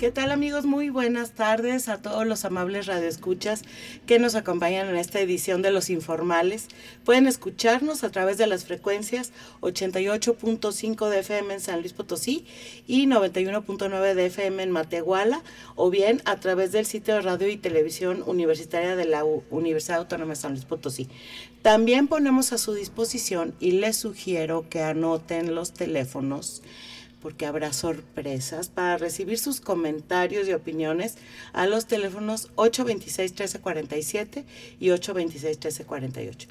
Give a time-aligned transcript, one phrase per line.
[0.00, 0.64] ¿Qué tal amigos?
[0.64, 3.64] Muy buenas tardes a todos los amables radioescuchas
[4.06, 6.68] que nos acompañan en esta edición de Los Informales.
[7.04, 9.30] Pueden escucharnos a través de las frecuencias
[9.60, 12.46] 88.5 de FM en San Luis Potosí
[12.86, 15.42] y 91.9 de FM en Matehuala
[15.76, 20.30] o bien a través del sitio de radio y televisión universitaria de la Universidad Autónoma
[20.30, 21.08] de San Luis Potosí.
[21.60, 26.62] También ponemos a su disposición y les sugiero que anoten los teléfonos
[27.20, 31.16] porque habrá sorpresas para recibir sus comentarios y opiniones
[31.52, 34.44] a los teléfonos 826-1347
[34.78, 36.46] y 826-1348.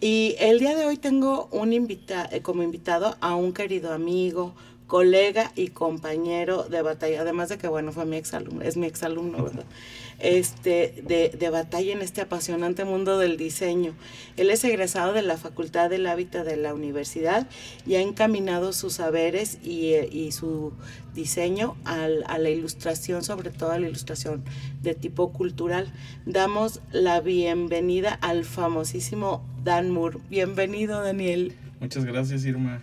[0.00, 4.54] Y el día de hoy tengo un invita eh, como invitado a un querido amigo,
[4.86, 9.44] colega y compañero de batalla, además de que, bueno, fue mi exalumno, es mi exalumno,
[9.44, 9.64] ¿verdad?
[10.20, 13.94] Este, de, de, batalla en este apasionante mundo del diseño.
[14.36, 17.48] Él es egresado de la Facultad del Hábitat de la Universidad
[17.86, 20.74] y ha encaminado sus saberes y, y su
[21.14, 24.44] diseño al, a la ilustración, sobre todo a la ilustración
[24.82, 25.90] de tipo cultural.
[26.26, 30.18] Damos la bienvenida al famosísimo Dan Moore.
[30.28, 31.54] Bienvenido, Daniel.
[31.80, 32.82] Muchas gracias, Irma.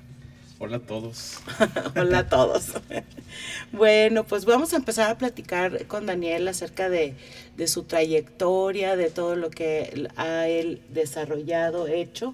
[0.60, 1.40] Hola a todos.
[1.96, 2.74] Hola a todos.
[3.72, 7.14] bueno, pues vamos a empezar a platicar con Daniel acerca de,
[7.56, 12.34] de, su trayectoria, de todo lo que ha él desarrollado, hecho.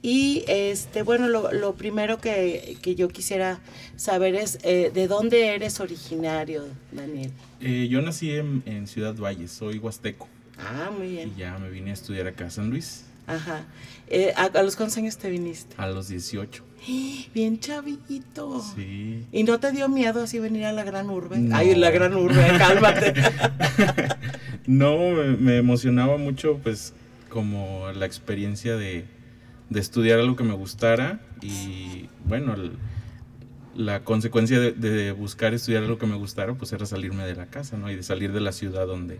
[0.00, 3.58] Y este, bueno, lo, lo primero que, que, yo quisiera
[3.96, 7.32] saber es eh, de dónde eres originario, Daniel.
[7.60, 10.28] Eh, yo nací en, en, Ciudad Valle, soy huasteco.
[10.56, 11.32] Ah, muy bien.
[11.36, 13.07] Y ya me vine a estudiar acá a San Luis.
[13.28, 13.64] Ajá.
[14.08, 15.74] Eh, ¿a, ¿a, los cuántos años te viniste?
[15.76, 16.64] A los 18.
[17.34, 18.62] Bien chavito.
[18.74, 19.26] Sí.
[19.32, 21.38] ¿Y no te dio miedo así venir a la gran urbe?
[21.38, 21.54] No.
[21.54, 23.14] Ay, la gran urbe, cálmate.
[24.66, 26.94] no, me, me, emocionaba mucho, pues,
[27.28, 29.04] como la experiencia de,
[29.68, 32.72] de, estudiar algo que me gustara y, bueno, el,
[33.74, 37.46] la consecuencia de, de, buscar estudiar algo que me gustara, pues, era salirme de la
[37.46, 37.90] casa, ¿no?
[37.90, 39.18] Y de salir de la ciudad donde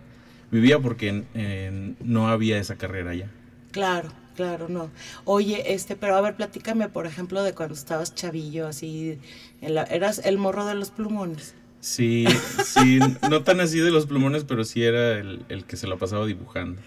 [0.51, 3.31] vivía porque en, en, no había esa carrera allá.
[3.79, 4.11] Claro.
[4.35, 4.91] Claro, no.
[5.25, 9.19] Oye, este, pero a ver, platícame, por ejemplo, de cuando estabas chavillo, así,
[9.61, 11.55] la, eras el morro de los plumones.
[11.81, 12.25] Sí,
[12.65, 15.99] sí, no tan así de los plumones, pero sí era el, el que se lo
[15.99, 16.81] pasaba dibujando.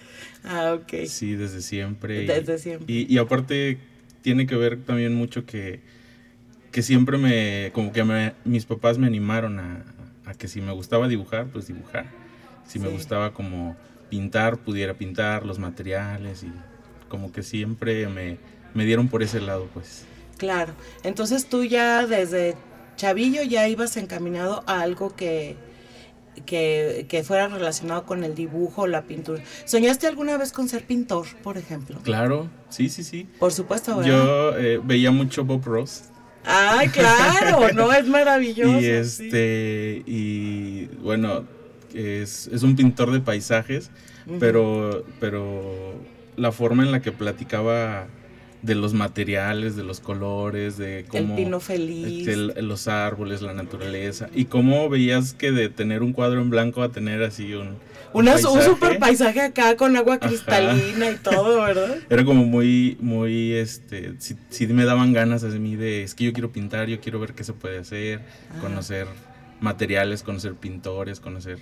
[0.46, 1.06] Ah, ok.
[1.07, 2.25] Sí, desde siempre.
[2.25, 2.94] Desde y, siempre.
[2.94, 3.80] Y, y, aparte
[4.22, 5.81] tiene que ver también mucho que,
[6.72, 9.84] que siempre me, como que me, mis papás me animaron a,
[10.25, 12.06] a, que si me gustaba dibujar, pues dibujar.
[12.66, 12.80] Si sí.
[12.80, 13.75] me gustaba como
[14.09, 16.51] pintar, pudiera pintar los materiales y
[17.12, 18.38] como que siempre me,
[18.74, 20.06] me, dieron por ese lado, pues.
[20.38, 20.74] Claro,
[21.04, 22.56] entonces tú ya desde
[22.96, 25.58] chavillo ya ibas encaminado a algo que,
[26.46, 29.44] que, que, fuera relacionado con el dibujo, la pintura.
[29.66, 32.00] ¿Soñaste alguna vez con ser pintor, por ejemplo?
[32.02, 33.28] Claro, sí, sí, sí.
[33.40, 34.10] Por supuesto, ¿verdad?
[34.10, 36.06] Yo eh, veía mucho Bob Ross.
[36.46, 38.80] Ay, claro, no, es maravilloso.
[38.80, 40.12] Y este, sí.
[40.12, 41.44] y bueno,
[41.94, 43.92] es, es, un pintor de paisajes,
[44.26, 44.40] uh -huh.
[44.40, 45.94] pero, pero
[46.36, 48.08] la forma en la que platicaba
[48.62, 51.36] de los materiales, de los colores, de cómo...
[51.36, 52.28] El pino feliz.
[52.28, 54.30] El, los árboles, la naturaleza.
[54.36, 57.78] Y cómo veías que de tener un cuadro en blanco a tener así un...
[58.14, 61.12] Un, Una, un super paisaje acá con agua cristalina Ajá.
[61.12, 61.96] y todo, ¿verdad?
[62.09, 66.25] Era como muy, muy, este, sí, sí, me daban ganas a mí de, es que
[66.25, 68.19] yo quiero pintar, yo quiero ver qué se puede hacer,
[68.50, 68.59] Ajá.
[68.59, 69.08] conocer
[69.62, 71.60] materiales, conocer pintores, conocer...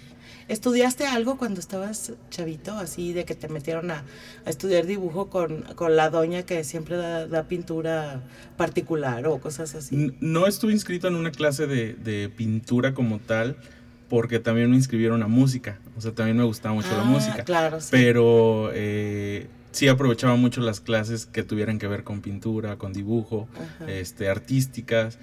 [0.47, 4.03] ¿Estudiaste algo cuando estabas chavito, así de que te metieron a,
[4.45, 8.23] a estudiar dibujo con, con, la doña que siempre da, da, pintura
[8.57, 10.15] particular o cosas así?
[10.21, 13.57] No estuve inscrito en una clase de, de, pintura como tal,
[14.07, 17.43] porque también me inscribieron a música, o sea, también me gustaba mucho ah, la música.
[17.43, 17.89] Claro, sí.
[17.91, 23.47] Pero eh, sí aprovechaba mucho las clases que tuvieran que ver con pintura, con dibujo,
[23.53, 23.91] Ajá.
[23.91, 25.19] este, artísticas.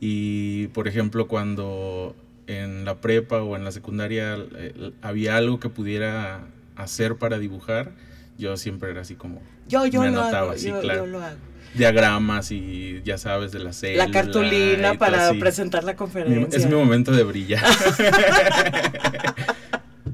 [0.00, 2.16] Y por ejemplo, cuando
[2.46, 7.92] en la prepa o en la secundaria eh, había algo que pudiera hacer para dibujar,
[8.38, 11.04] yo siempre era así como yo, yo me lo anotaba, hago, yo, claro.
[11.04, 11.36] yo lo hago.
[11.74, 14.06] Diagramas y ya sabes de la célula.
[14.06, 16.58] La cartulina para todo, presentar la conferencia.
[16.58, 17.62] Es mi momento de brillar.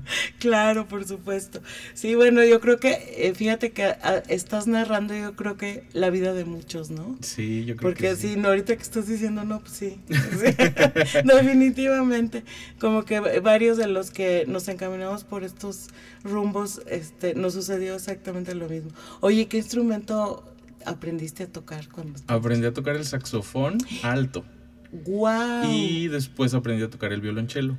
[0.39, 1.61] Claro, por supuesto.
[1.95, 6.11] Sí, bueno, yo creo que, eh, fíjate que ah, estás narrando, yo creo que la
[6.11, 7.17] vida de muchos, ¿no?
[7.21, 8.35] Sí, yo creo Porque que sí.
[8.35, 10.01] sí, no, ahorita que estás diciendo, no, pues sí.
[10.09, 10.55] sí.
[11.25, 12.45] Definitivamente.
[12.79, 15.89] Como que varios de los que nos encaminamos por estos
[16.23, 18.91] rumbos, este, nos sucedió exactamente lo mismo.
[19.21, 20.45] Oye, ¿qué instrumento
[20.87, 24.45] aprendiste a tocar cuando Aprendí a tocar el saxofón alto.
[24.93, 25.71] ¡Guau!
[25.71, 27.77] Y después aprendí a tocar el violonchelo.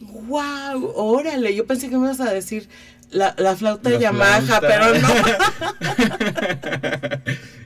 [0.00, 0.92] ¡Guau!
[0.96, 2.68] Órale, yo pensé que me ibas a decir
[3.10, 4.68] la, la flauta La Yamaha, flauta.
[4.68, 5.08] pero no.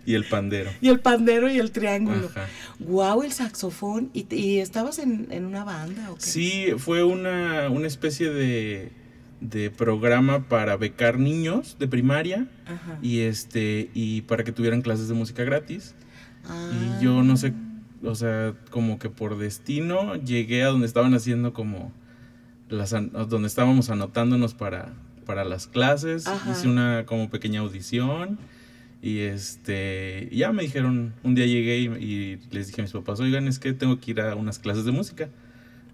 [0.07, 0.71] y el pandero.
[0.81, 2.29] y el pandero y el triángulo.
[2.35, 2.47] Ajá.
[2.79, 3.23] ¡Guau!
[3.23, 4.11] El saxofón.
[4.13, 6.21] ¿Y, y estabas en, en una banda o qué?
[6.23, 8.91] Sí, fue una, una especie de,
[9.41, 12.99] de programa para becar niños de primaria Ajá.
[13.03, 15.95] y este y para que tuvieran clases de música gratis.
[16.49, 16.71] Ah.
[17.01, 17.53] Y yo no sé,
[18.07, 21.93] o sea, como que por destino llegué a donde estaban haciendo como
[22.69, 24.93] las donde estábamos anotándonos para
[25.25, 26.53] para las clases, Ajá.
[26.53, 28.39] hice una como pequeña audición
[29.03, 33.21] y este ya me dijeron, un día llegué y, y les dije a mis papás,
[33.21, 35.29] "Oigan, es que tengo que ir a unas clases de música."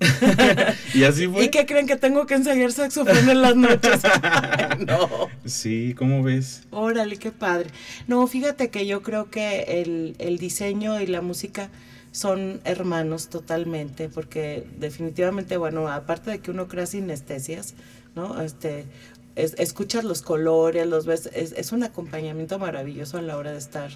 [0.94, 1.44] y así fue.
[1.44, 4.02] ¿Y qué creen que tengo que ensayar saxofón en las noches?
[4.86, 5.28] no.
[5.44, 6.66] Sí, ¿cómo ves?
[6.70, 7.70] Órale, qué padre.
[8.08, 11.70] No, fíjate que yo creo que el, el diseño y la música
[12.12, 17.74] son hermanos totalmente, porque definitivamente, bueno, aparte de que uno crea sinestesias,
[18.14, 18.40] ¿no?
[18.42, 18.84] Este,
[19.34, 23.58] es- escuchas los colores, los ves, es, es un acompañamiento maravilloso a la hora de
[23.58, 23.90] estar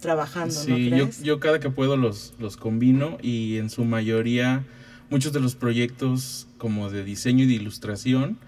[0.00, 1.22] trabajando, ¿no Sí, yo, crees?
[1.22, 4.64] yo cada que puedo los, los combino y en su mayoría
[5.10, 8.38] muchos de los proyectos como de diseño y de ilustración,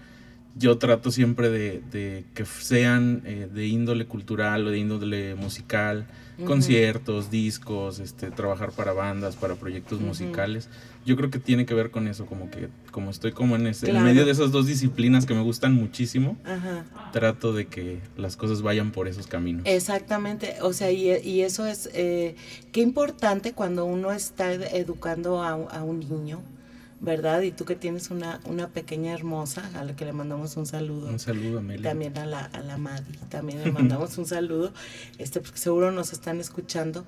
[0.55, 6.05] yo trato siempre de, de que sean eh, de índole cultural o de índole musical,
[6.45, 10.69] conciertos, discos, este, trabajar para bandas, para proyectos musicales.
[11.05, 13.89] Yo creo que tiene que ver con eso, como que como estoy como en, ese,
[13.89, 16.83] en medio de esas dos disciplinas que me gustan muchísimo, Ajá.
[17.13, 19.63] trato de que las cosas vayan por esos caminos.
[19.65, 22.35] Exactamente, o sea, y, y eso es, eh,
[22.71, 26.41] qué importante cuando uno está ed- educando a, a un niño,
[27.01, 27.41] ¿verdad?
[27.41, 31.09] Y tú que tienes una, una pequeña hermosa, a la que le mandamos un saludo.
[31.09, 31.89] Un saludo, Amelia.
[31.89, 34.71] También a la, a la Madi, también le mandamos un saludo,
[35.17, 37.03] este, porque seguro nos están escuchando.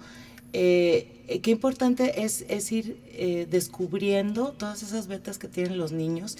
[0.51, 5.91] Eh, eh, qué importante es, es ir eh, descubriendo todas esas vetas que tienen los
[5.91, 6.37] niños,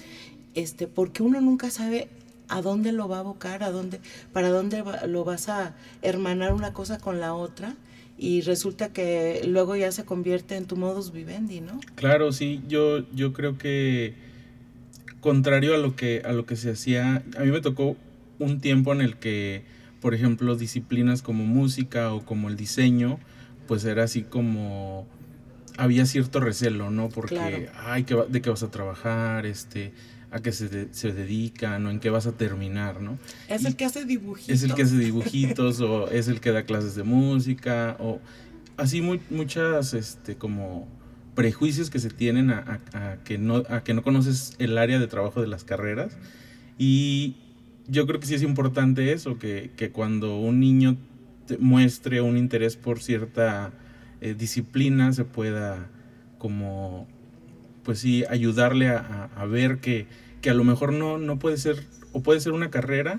[0.54, 2.08] este, porque uno nunca sabe
[2.48, 4.00] a dónde lo va a abocar, a dónde,
[4.32, 7.74] para dónde va- lo vas a hermanar una cosa con la otra,
[8.16, 11.80] y resulta que luego ya se convierte en tu modus vivendi, ¿no?
[11.96, 14.14] Claro, sí, yo, yo creo que
[15.20, 17.96] contrario a lo que, a lo que se hacía, a mí me tocó
[18.38, 19.62] un tiempo en el que,
[20.00, 23.18] por ejemplo, disciplinas como música o como el diseño,
[23.66, 25.06] pues era así como
[25.76, 27.08] había cierto recelo, ¿no?
[27.08, 27.58] Porque, Claro.
[27.74, 29.46] ay, ¿qué va- ¿de qué vas a trabajar?
[29.46, 29.92] Este,
[30.34, 31.86] ¿A qué se, de- se dedican?
[31.86, 33.00] ¿O en qué vas a terminar?
[33.00, 33.18] ¿no?
[33.48, 34.54] Es Y- el que hace dibujitos.
[34.54, 38.20] es el que hace dibujitos o es el que da clases de música o
[38.76, 40.88] así mu- muchas este como
[41.36, 44.98] prejuicios que se tienen a, a- a que no a que no conoces el área
[44.98, 46.16] de trabajo de las carreras
[46.78, 47.36] y
[47.86, 50.96] yo creo que sí es importante eso que, que cuando un niño
[51.46, 53.72] te muestre un interés por cierta
[54.20, 55.88] eh, disciplina se pueda
[56.38, 57.06] como
[57.84, 60.06] pues sí ayudarle a ver que,
[60.44, 63.18] que a lo mejor no, no puede ser o puede ser una carrera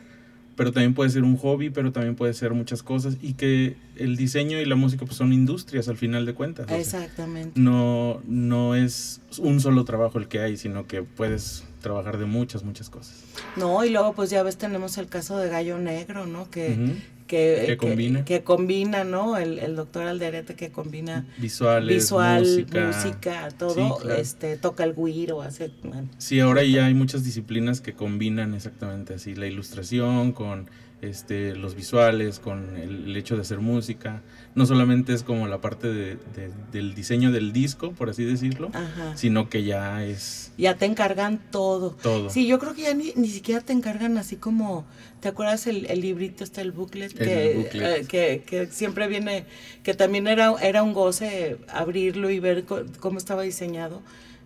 [0.56, 4.16] pero también puede ser un hobby, pero también puede ser muchas cosas y que el
[4.16, 6.66] diseño y la música pues son industrias al final de cuentas.
[6.66, 7.60] o sea, Exactamente.
[7.60, 12.64] no, no es un solo trabajo el que hay, sino que puedes trabajar de muchas,
[12.64, 13.16] muchas cosas.
[13.58, 16.50] No, y luego pues ya ves tenemos el caso de Gallo Negro, ¿no?
[16.50, 16.96] Que.
[17.28, 18.24] Que, Que combina.
[18.26, 19.38] que combina, ¿no?
[19.38, 22.88] El, el doctor Alderete que combina Visuales, visual, música.
[22.88, 24.20] música, todo, Sí, claro.
[24.22, 29.16] este, toca el güiro, hace, bueno, Sí, ahora ya hay muchas disciplinas que combinan exactamente
[29.16, 30.70] así, la ilustración con
[31.06, 34.22] este, los visuales, con el, el hecho de hacer música.
[34.56, 38.70] No solamente es como la parte de- de- del diseño del disco, por así decirlo,
[38.74, 39.16] ajá.
[39.18, 41.92] sino que ya es Ya te encargan todo.
[42.02, 42.30] todo.
[42.30, 44.86] Sí, yo creo que ya ni, ni siquiera te encargan así como,
[45.20, 47.12] ¿te acuerdas el, el librito este, el booklet?
[47.20, 47.84] El que, booklet.
[47.84, 49.46] eh, que, que siempre viene,
[49.84, 52.66] que también era, era un goce abrirlo y ver
[53.00, 54.02] cómo estaba diseñado.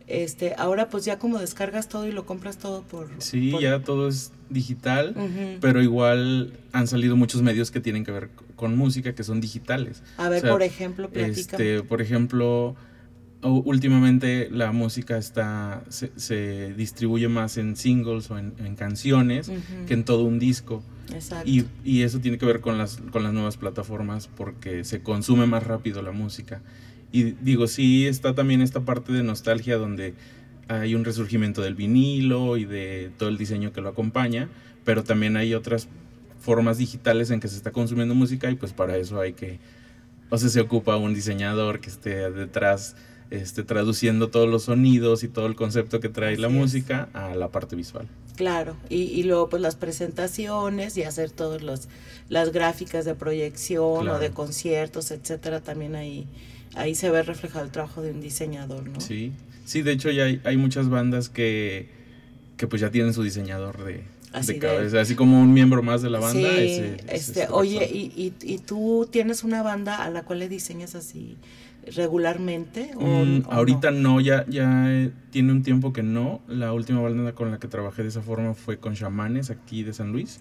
[0.08, 3.10] Este, ahora pues ya como descargas todo y lo compras todo por...
[3.20, 5.16] Sí, por- ya todo es digital,
[5.62, 10.04] pero igual han salido muchos medios que tienen que ver con música que son digitales.
[10.18, 11.40] A ver, o sea, por ejemplo, platícame.
[11.40, 12.76] Este, por ejemplo,
[13.42, 19.52] últimamente la música está se, se distribuye más en singles o en, en canciones
[19.88, 20.84] que en todo un disco.
[21.14, 21.50] Exacto.
[21.50, 25.48] Y, y eso tiene que ver con las, con las nuevas plataformas porque se consume
[25.48, 26.62] más rápido la música.
[27.12, 30.14] Y digo, sí está también esta parte de nostalgia donde
[30.70, 34.50] hay un resurgimiento del vinilo y de todo el diseño que lo acompaña,
[34.86, 35.88] pero también hay otras
[36.40, 39.60] formas digitales en que se está consumiendo música y pues para eso hay que,
[40.30, 42.96] o sea, se ocupa un diseñador que esté detrás
[43.32, 47.50] este, traduciendo todos los sonidos y todo el concepto que trae la música a la
[47.50, 48.08] parte visual.
[48.36, 51.90] Claro, y, y, luego pues las presentaciones y hacer todas
[52.30, 56.26] las gráficas de proyección o de conciertos, etcétera, también ahí,
[56.76, 59.02] ahí se ve reflejado el trabajo de un diseñador, ¿no?
[59.02, 59.34] Sí,
[59.70, 61.90] sí, de hecho ya hay, hay muchas bandas que,
[62.58, 66.02] que pues ya tienen su diseñador de, así de cabeza, así como un miembro más
[66.02, 66.50] de la banda.
[66.56, 70.96] Sí, este, oye, y, y, y, tú tienes una banda a la cual le diseñas
[70.96, 71.38] así
[71.96, 72.92] regularmente?
[72.96, 74.20] Mm, ahorita no?
[74.22, 76.42] ya, ya eh, tiene un tiempo que no.
[76.48, 79.94] La última banda con la que trabajé de esa forma fue con Chamanes aquí de
[79.94, 80.40] San Luis.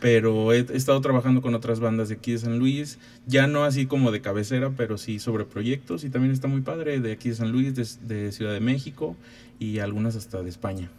[0.00, 3.86] Pero he, estado trabajando con otras bandas de aquí de San Luis, ya no así
[3.86, 7.34] como de cabecera, pero sí sobre proyectos y también está muy padre de aquí de
[7.36, 9.16] San Luis, de, Ciudad de México
[9.58, 10.90] y algunas hasta de España.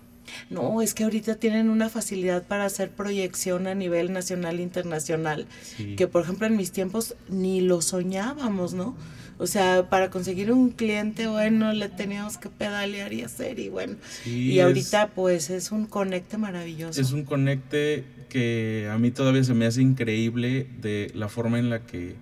[0.49, 5.45] No, es que ahorita tienen una facilidad para hacer proyección a nivel nacional e internacional,
[5.97, 8.95] que por ejemplo en mis tiempos ni lo soñábamos, ¿no?
[9.37, 13.95] O sea, para conseguir un cliente, bueno, le teníamos que pedalear y hacer y bueno.
[14.25, 16.99] y ahorita pues es un conecte maravilloso.
[17.01, 21.69] Es un conecte que a mí todavía se me hace increíble de la forma en
[21.69, 22.15] la que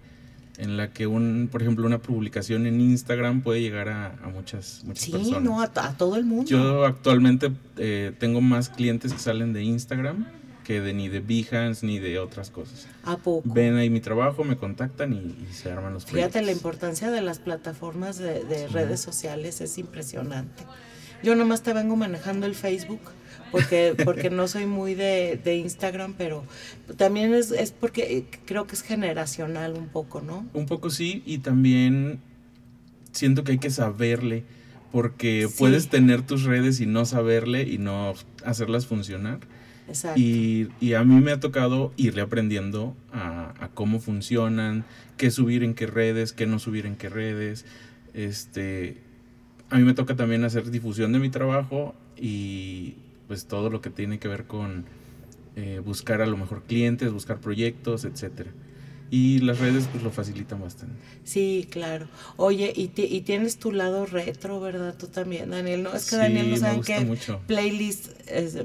[0.58, 5.10] en la que un, por ejemplo, una publicación en Instagram puede llegar a, muchas, muchas
[5.10, 5.40] personas.
[5.40, 5.68] Sí, no, a,
[5.98, 6.46] todo el mundo.
[6.46, 10.28] Yo actualmente eh, tengo más clientes que salen de Instagram
[10.64, 12.88] que de ni de Behance ni de otras cosas.
[13.04, 13.48] ¿A poco?
[13.54, 17.40] Ven ahí mi trabajo, me contactan y, se arman los Fíjate, la importancia de las
[17.40, 20.64] plataformas de, redes sociales es impresionante.
[21.22, 23.02] Yo nomás te vengo manejando el Facebook
[23.52, 26.44] porque, porque no soy muy de, Instagram, pero
[26.98, 30.48] también es, es porque creo que es generacional un poco, ¿no?
[30.54, 32.20] Un poco sí, y también
[33.12, 34.44] siento que hay que saberle,
[34.92, 38.14] porque puedes tener tus redes y no saberle y no
[38.46, 39.40] hacerlas funcionar.
[40.16, 44.86] Y, y, a mí me ha tocado irle aprendiendo a, cómo funcionan,
[45.18, 47.66] qué subir en qué redes, qué no subir en qué redes.
[48.14, 48.98] Este,
[49.70, 52.96] a mí me toca también hacer difusión de mi trabajo y
[53.28, 54.86] pues todo lo que tiene que ver con
[55.56, 58.52] eh, buscar a lo mejor clientes, buscar proyectos, etcétera
[59.14, 60.96] y las redes pues lo facilitan bastante.
[61.24, 62.08] Sí, claro.
[62.36, 64.96] Oye, y, y tienes tu lado retro, ¿verdad?
[64.98, 65.84] Tú también, Daniel.
[65.84, 67.16] No, es que Daniel no sabe qué
[67.46, 68.08] playlist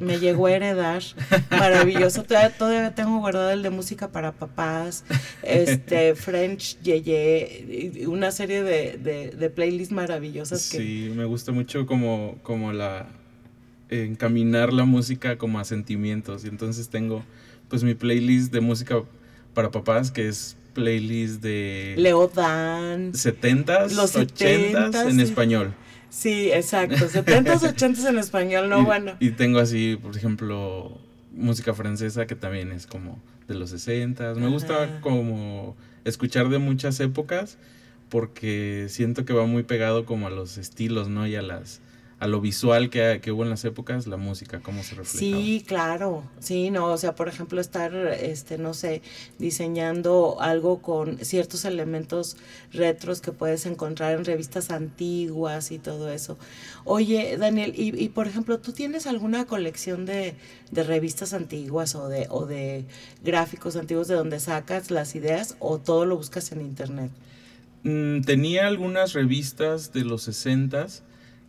[0.01, 1.03] me llegó a heredar.
[1.51, 2.23] Maravilloso.
[2.23, 5.05] Todavía, tengo guardado el de música para papás,
[5.43, 10.63] este French Yeye, una serie de, de, de playlists maravillosas.
[10.63, 13.07] Sí, me gusta mucho como, como la
[13.91, 16.47] encaminar la música como a sentimientos.
[16.47, 17.23] Y entonces tengo
[17.69, 19.03] pues mi playlist de música
[19.59, 21.97] para papás, que es playlist de...
[21.99, 23.13] Leodan.
[23.13, 25.75] 70s, los 80s en español.
[26.11, 27.09] Sí, exacto.
[27.09, 29.17] 70s, 80s en español, no bueno.
[29.19, 30.97] Y tengo así, por ejemplo,
[31.33, 34.37] música francesa que también es como de los 60s.
[34.37, 37.59] Me gusta como escuchar de muchas épocas
[38.11, 41.27] porque siento que va muy pegado como a los estilos, ¿no?
[41.27, 41.81] Y a las
[42.21, 45.19] a lo visual que, que, hubo en las épocas, la música, cómo se refleja.
[45.19, 49.03] Sí, claro, sí, no, o sea, por ejemplo, estar, este, no sé,
[49.39, 52.37] diseñando algo con ciertos elementos
[52.73, 56.39] retros que puedes encontrar en revistas antiguas y todo eso.
[56.85, 60.35] Oye, Daniel, y, y por ejemplo, ¿tú tienes alguna colección de,
[60.73, 62.85] de revistas antiguas o de, o de
[63.23, 67.13] gráficos antiguos de donde sacas las ideas o todo lo buscas en internet?
[67.85, 71.03] Mm, tenía algunas revistas de los 60s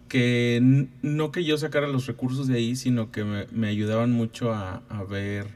[0.10, 4.82] que no que yo sacara los recursos de ahí, sino que me, ayudaban mucho a,
[5.10, 5.48] ver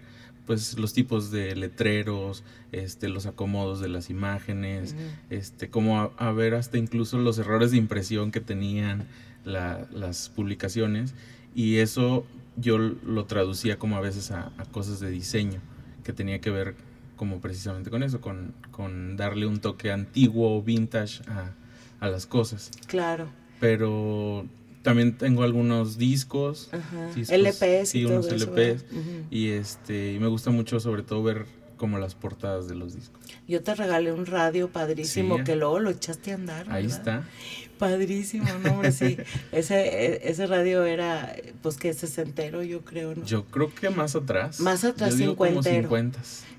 [0.45, 4.95] pues los tipos de letreros, este, los acomodos de las imágenes,
[5.29, 9.07] este, como a, ver hasta incluso los errores de impresión que tenían
[9.43, 11.13] las publicaciones.
[11.55, 15.59] Y eso yo lo traducía como a veces a, cosas de diseño
[16.03, 16.75] que tenía que ver
[17.15, 21.53] como precisamente con eso, con, con darle un toque antiguo o vintage a,
[21.99, 22.69] a las cosas.
[22.87, 24.45] Claro pero
[24.81, 26.69] también tengo algunos discos,
[27.15, 28.83] LPs y unos LPs
[29.31, 31.45] y este y me gusta mucho sobre todo ver
[31.77, 33.21] como las portadas de los discos.
[33.47, 36.69] Yo te regalé un radio padrísimo que luego lo echaste a andar.
[36.69, 37.25] Ahí está.
[37.77, 39.17] Padrísimo, no, hombre, sí.
[39.53, 43.25] ese, e, ese radio era, pues que sesentero, yo creo, ¿no?
[43.25, 44.59] Yo creo que más atrás.
[44.59, 45.89] Más atrás, cincuentero.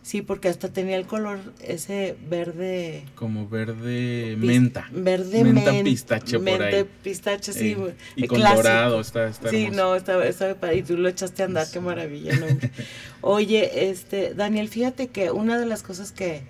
[0.04, 3.06] Sí, porque hasta tenía el color ese verde.
[3.14, 4.86] Como verde menta.
[4.92, 5.72] Verde menta.
[5.82, 6.84] pistache por ahí.
[7.02, 7.74] pistache, sí.
[8.14, 11.66] y con dorado, está, está Sí, no, estaba, estaba, y tú lo echaste a andar,
[11.72, 12.44] qué maravilla, ¿no?
[13.22, 16.42] Oye, este, Daniel, fíjate que una de las cosas que,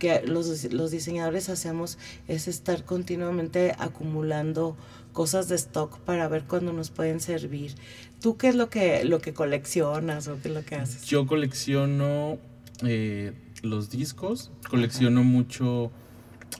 [0.00, 4.76] que los, los diseñadores hacemos es estar continuamente acumulando
[5.12, 7.76] cosas de stock para ver cuándo nos pueden servir.
[8.20, 11.04] ¿Tú qué es lo que, lo que coleccionas o qué es lo que haces?
[11.04, 12.40] Yo colecciono
[12.82, 15.90] eh, los discos, colecciono mucho,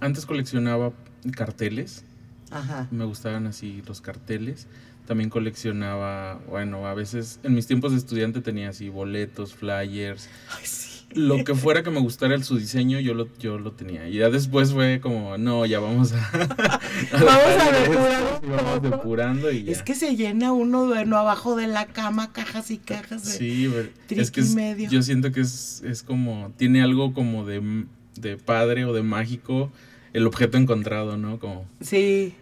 [0.01, 0.93] antes coleccionaba
[1.33, 2.05] carteles,
[2.51, 2.89] Ajá.
[2.91, 4.67] me gustaban así los carteles.
[5.07, 10.29] También coleccionaba, bueno, a veces en mis tiempos de estudiante tenía así boletos, flyers.
[10.51, 10.96] Ay, sí.
[11.17, 14.09] Lo que fuera que me gustara el, su diseño, yo lo, yo lo tenía.
[14.09, 16.31] Y ya después fue como, no, ya vamos a...
[17.13, 18.81] Vamos a Vamos poco.
[18.81, 19.73] depurando y ya.
[19.73, 23.31] Es que se llena uno bueno abajo de la cama, cajas y cajas de...
[23.33, 23.71] Sí,
[24.09, 24.89] pero es que es- medio.
[24.91, 27.85] yo siento que es, es como, tiene algo como de,
[28.21, 29.71] de padre o de mágico
[30.13, 31.39] el objeto encontrado, ¿no?
[31.39, 32.35] Como, Sí,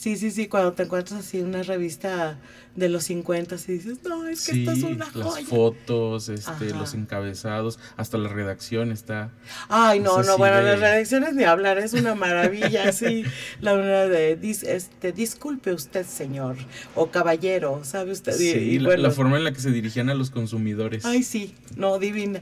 [0.00, 2.38] sí, sí, sí, cuando te encuentras así una revista
[2.76, 5.44] de los 50 y dices, no, es que sí, esta es una las joya.
[5.46, 6.64] fotos, este, Ajá.
[6.78, 9.30] los encabezados, hasta la redacción está.
[9.68, 13.24] Ay, no, no, bueno, de- las redacciones ni hablar, es una maravilla, sí.
[13.60, 16.56] La una de, dis- este, disculpe usted, señor,
[16.94, 18.32] o caballero, ¿sabe usted?
[18.40, 21.04] Y- Sí, y la, bueno, la forma en la que se dirigían a los consumidores.
[21.04, 22.40] Ay, sí, no, divina.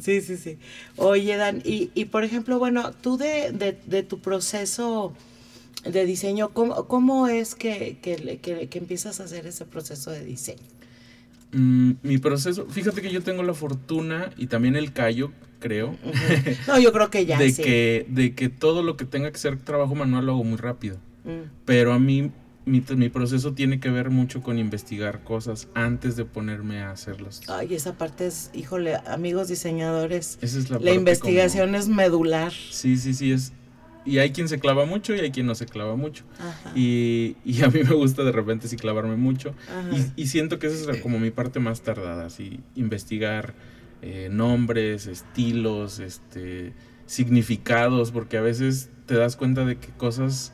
[0.00, 0.56] Sí, sí, sí.
[0.96, 5.14] Oye, Dan, y, y por ejemplo, bueno, tú de, de, de tu proceso
[5.84, 10.24] de diseño, ¿cómo, cómo es que, que, que- que empiezas a hacer ese proceso de
[10.24, 10.62] diseño?
[11.52, 15.96] Mm, mi proceso, fíjate que yo tengo la fortuna y también el callo, creo,
[16.68, 17.62] No, yo creo que ya, de, sí.
[17.62, 20.98] que, de que todo lo que tenga que ser trabajo manual lo hago muy rápido.
[21.24, 21.50] Mm.
[21.64, 22.30] Pero a mí
[22.66, 27.40] mi, mi proceso tiene que ver mucho con investigar cosas antes de ponerme a hacerlas.
[27.48, 32.52] Ay, esa parte es, híjole, amigos diseñadores, Esa es la, la parte investigación es medular.
[32.52, 33.52] sí, sí, sí, es...
[34.06, 36.24] Y hay quien se clava mucho y hay quien no se clava mucho.
[36.74, 39.54] Y, y a mí me gusta de repente sí clavarme mucho.
[40.16, 43.54] Y, y siento que esa es como mi parte más tardada, así, investigar
[44.02, 46.72] eh, nombres, estilos, este,
[47.06, 50.52] significados, porque a veces te das cuenta de que cosas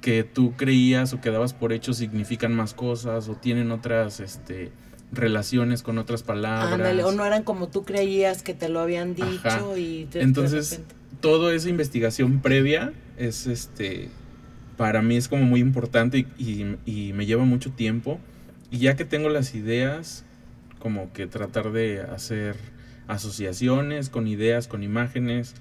[0.00, 4.70] que tú creías o que dabas por hecho significan más cosas o tienen otras este,
[5.12, 6.72] relaciones con otras palabras.
[6.72, 9.78] Ándale, o no eran como tú creías que te lo habían dicho Ajá.
[9.78, 14.08] y de- de Entonces, repente- toda esa investigación previa es este
[14.76, 18.18] para mí es como muy importante y, y- y me lleva mucho tiempo.
[18.72, 20.24] Y ya que tengo las ideas,
[20.80, 22.56] como que tratar de hacer
[23.06, 25.54] asociaciones con ideas, con imágenes.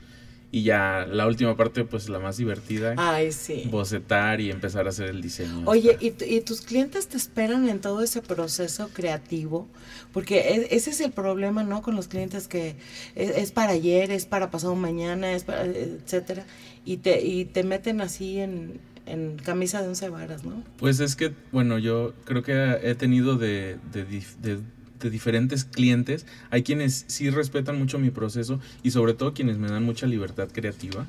[0.55, 3.67] Y ya la última parte, pues la más divertida, Ay, sí.
[3.71, 5.63] bocetar y empezar a hacer el diseño.
[5.65, 9.67] Oye, ¿y, y tus clientes te esperan en todo ese proceso creativo?
[10.11, 11.81] Porque e- ese es el problema, ¿no?
[11.81, 12.75] Con los clientes que
[13.15, 16.45] es, es para ayer, es para pasado mañana, es para, etcétera.
[16.85, 20.63] Y te, y te meten así en, en camisa de once varas, ¿no?
[20.77, 24.59] Pues es que, bueno, yo creo que he tenido de, de, dif- de-
[25.03, 26.25] de diferentes clientes.
[26.49, 30.47] Hay quienes sí respetan mucho mi proceso y sobre todo quienes me dan mucha libertad
[30.51, 31.05] creativa.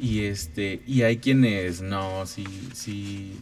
[0.00, 3.36] Y este, y hay quienes no, sí, sí.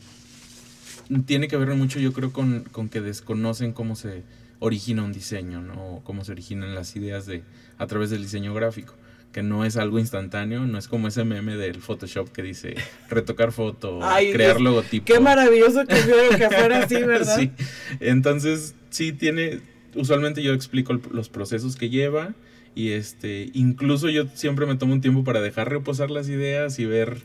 [1.26, 4.22] Tiene que ver mucho, yo creo, con, con que desconocen cómo se
[4.58, 6.00] origina un diseño, ¿no?
[6.04, 7.42] Cómo se originan las ideas de,
[7.76, 8.94] a través del diseño gráfico.
[9.32, 12.76] Que no es algo instantáneo, no es como ese meme del Photoshop que dice
[13.10, 15.04] retocar foto, Ay, crear Dios, logotipo.
[15.04, 17.36] Qué maravilloso que fuera, que fuera así, ¿verdad?
[17.36, 17.50] Sí.
[17.98, 19.60] Entonces, sí tiene.
[19.94, 22.34] Usualmente yo explico el- los procesos que lleva.
[22.74, 23.50] Y este.
[23.54, 27.18] Incluso yo siempre me tomo un tiempo para dejar reposar las ideas y ver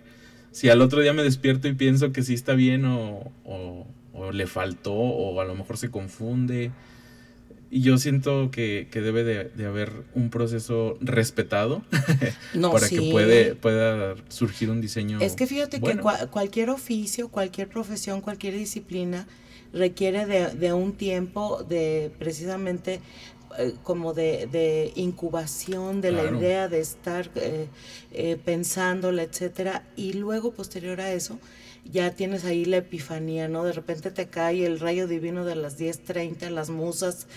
[0.52, 4.32] si al otro día me despierto y pienso que sí está bien o, o- o
[4.32, 6.72] le faltó o a lo mejor se confunde.
[7.72, 11.84] Y yo siento que, que debe de, de haber un proceso respetado
[12.56, 12.96] No, para sí.
[12.98, 15.20] que puede, pueda surgir un diseño.
[15.22, 16.02] Es que fíjate bueno.
[16.02, 19.28] que cua- cualquier oficio, cualquier profesión, cualquier disciplina
[19.74, 23.02] requiere de, de un tiempo de precisamente
[23.58, 27.68] eh, como de, de incubación de la idea de estar eh,
[28.12, 31.40] eh, pensándola, etcétera, y luego posterior a eso
[31.86, 33.64] ya tienes ahí la epifanía, ¿no?
[33.64, 37.28] De repente te cae el rayo divino de las 10.30, las musas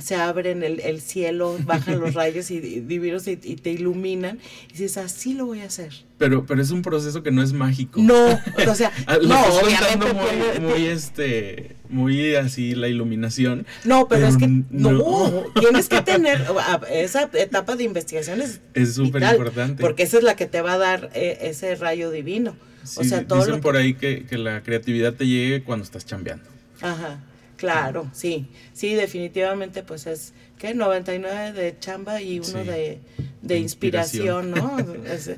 [0.00, 4.38] se abren el, el cielo, bajan los rayos y, y divinos y, y te iluminan,
[4.68, 5.92] y dices, así lo voy a hacer.
[6.18, 7.98] Pero, pero es un proceso que no es mágico.
[8.02, 13.66] No, o sea, lo no, obviamente muy, muy, este, muy así la iluminación.
[13.84, 15.44] no, pero, es que no, no.
[15.58, 16.44] tienes que tener
[16.92, 19.80] esa etapa de investigación es súper importante.
[19.80, 22.54] porque esa es la que te va a dar eh, ese rayo divino.
[22.94, 25.84] O Sí, sea, todo dicen lo por ahí que, que la creatividad te llegue cuando
[25.84, 26.44] estás chambeando.
[26.80, 27.20] Ajá,
[27.56, 33.00] claro, sí, sí, definitivamente, pues es que 99 de chamba y uno Sí, de,
[33.42, 34.78] de de inspiración, ¿no?
[35.04, 35.30] Es-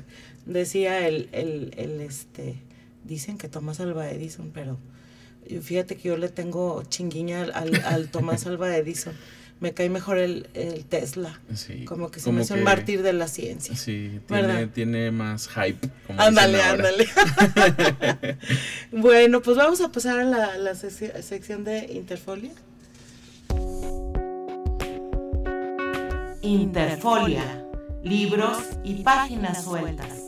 [0.45, 2.55] decía el, el, el, este,
[3.05, 4.77] dicen que Tomás Alva Edison, pero
[5.61, 9.17] fíjate que yo le tengo chinguiña al, al, al Tomás Alva Edison.
[9.63, 10.45] Me cae mejor el,
[10.89, 11.39] Tesla.
[11.85, 13.73] como que se me hace un mártir de la ciencia.
[13.77, 15.87] Sí, tiene, tiene más hype.
[16.17, 17.07] ándale, ándale.
[18.91, 22.51] bueno, pues vamos a pasar a la, la sección de Interfolia.
[26.41, 27.63] Interfolia,
[28.03, 30.22] libros y páginas sueltas.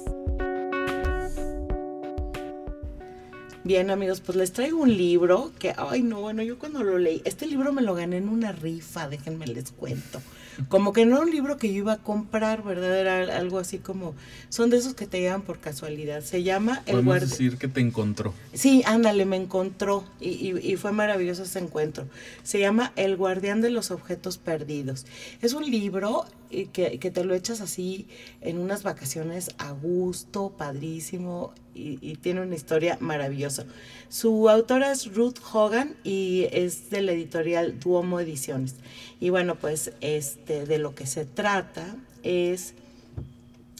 [3.65, 7.23] Bien amigos, pues les traigo un libro que, ay no, bueno, yo cuando lo leí,
[7.25, 10.21] este libro me lo gané en una rifa, déjenme les cuento.
[10.69, 12.97] Como que no era un libro que yo iba a comprar, ¿verdad?
[12.99, 14.15] Era algo así como,
[14.49, 16.21] son de esos que te llevan por casualidad.
[16.21, 17.29] Se llama El Guardián.
[17.29, 18.33] decir que te encontró.
[18.53, 22.07] Sí, ándale, me encontró y, y, fue maravilloso ese encuentro.
[22.43, 25.05] Se llama El Guardián de los Objetos Perdidos.
[25.41, 28.07] Es un libro eh, que, que te lo echas así
[28.41, 33.65] en unas vacaciones a gusto, padrísimo y, tiene una historia maravillosa.
[34.09, 38.75] Su autora es Ruth Hogan y es de la editorial Duomo Ediciones.
[39.19, 42.73] Y bueno, pues este, de lo que se trata es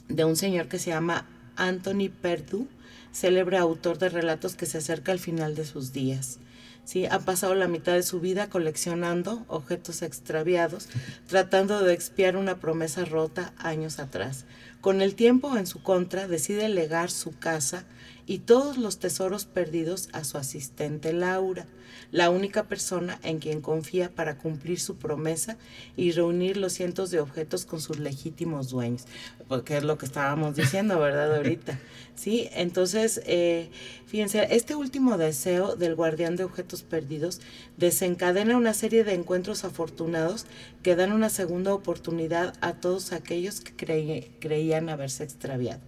[0.08, 2.68] de un señor que se llama Anthony Perdue,
[3.12, 6.40] célebre autor de relatos que se acerca al final de sus días.
[6.84, 7.06] ¿sí?
[7.06, 10.90] Ha pasado la mitad de su vida coleccionando objetos extraviados,
[11.28, 14.46] tratando de expiar una promesa rota años atrás.
[14.82, 17.86] Con el tiempo en su contra, decide legar su casa
[18.28, 21.68] y todos los tesoros perdidos a su asistente Laura,
[22.12, 25.58] la única persona en quien confía para cumplir su promesa
[25.96, 29.06] y reunir los cientos de objetos con sus legítimos dueños,
[29.48, 31.36] porque es lo que estábamos diciendo, ¿verdad?
[31.36, 31.80] Ahorita.
[32.16, 33.70] Sí, entonces, eh,
[34.06, 37.42] fíjense, este último deseo del guardián de objetos perdidos
[37.76, 40.46] desencadena una serie de encuentros afortunados
[40.82, 45.82] que dan una segunda oportunidad a todos aquellos que creían haberse extraviado.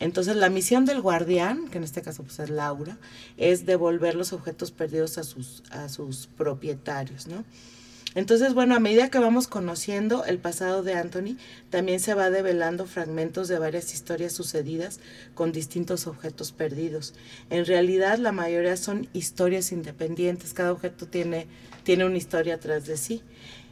[0.00, 2.98] Entonces la misión del guardián, que en este caso pues es Laura,
[3.36, 7.44] es devolver los objetos perdidos a sus, propietarios, ¿no?
[8.14, 11.36] Entonces, bueno, a medida que vamos conociendo el pasado de Anthony,
[11.68, 14.98] también se va develando fragmentos de varias historias sucedidas
[15.34, 17.12] con distintos objetos perdidos.
[17.50, 21.48] En realidad, la mayoría son historias independientes, cada objeto tiene,
[21.84, 23.22] tiene una historia atrás de sí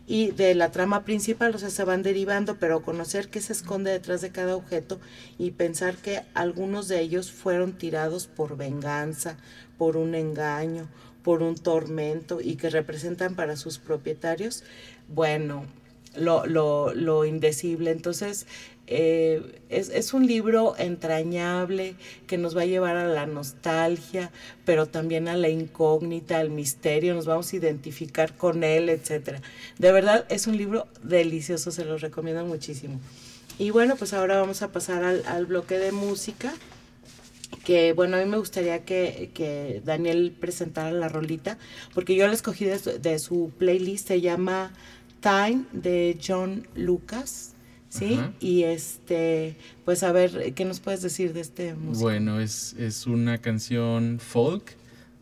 [0.06, 3.90] y de la trama principal, o sea, se van derivando, pero conocer qué se esconde
[3.90, 5.00] detrás de cada objeto
[5.38, 9.36] y pensar que algunos de ellos fueron tirados por venganza,
[9.78, 10.88] por un engaño,
[11.22, 14.62] por un tormento y que representan para sus propietarios,
[15.08, 15.66] bueno,
[16.16, 17.90] lo, lo, lo indecible.
[17.90, 18.46] Entonces,
[18.88, 21.96] eh, es, un libro entrañable
[22.28, 24.30] que nos va a llevar a la nostalgia,
[24.64, 29.40] pero también a la incógnita, al misterio, nos vamos a identificar con él, etcétera.
[29.78, 33.00] De verdad, es un libro delicioso, se lo recomiendo muchísimo.
[33.58, 36.54] Y bueno, pues ahora vamos a pasar al, bloque de música,
[37.64, 41.58] que bueno, a mí me gustaría que, Daniel presentara la rolita,
[41.92, 44.72] porque yo la escogí de su playlist, se llama
[45.20, 47.55] Time de John Lucas
[47.88, 48.20] ¿sí?
[48.40, 52.04] Y este, pues a ver, ¿qué nos puedes decir de este músico?
[52.04, 54.76] Bueno, es, es una canción folk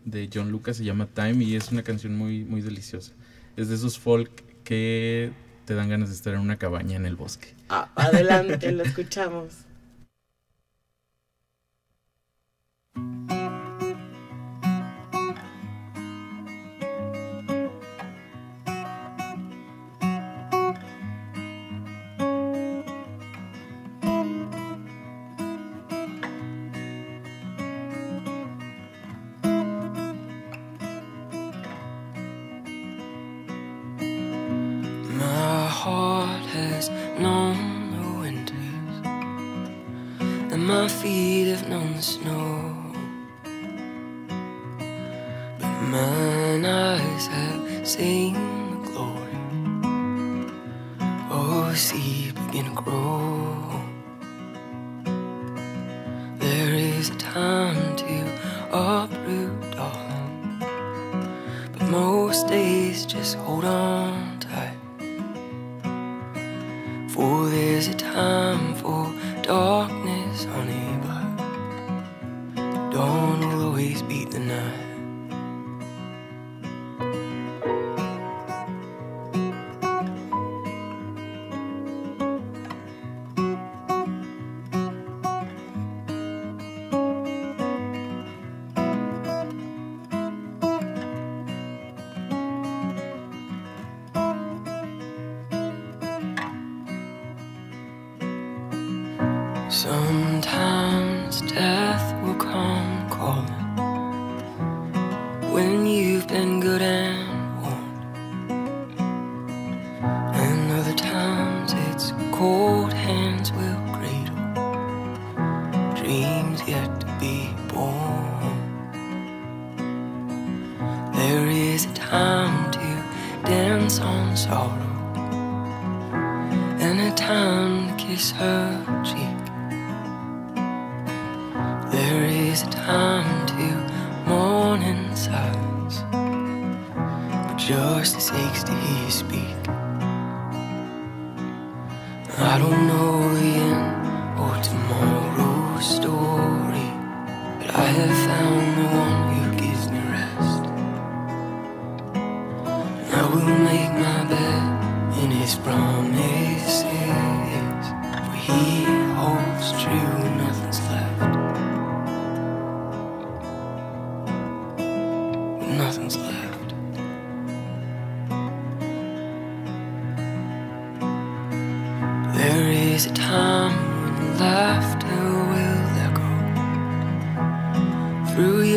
[0.04, 3.12] de John Lucas, se llama Time y es una canción muy, muy deliciosa.
[3.56, 4.30] Es de esos folk
[4.64, 5.32] que
[5.64, 7.54] te dan ganas de estar en una cabaña en el bosque.
[7.68, 9.54] Ah, adelante, lo escuchamos.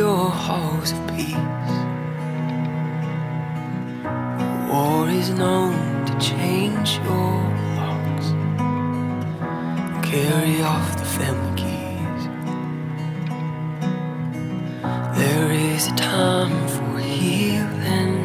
[0.08, 1.76] your halls of peace.
[4.72, 7.36] War is known to change your
[7.80, 8.28] locks,
[10.10, 12.24] carry off the family keys.
[15.22, 18.17] There is a time for healing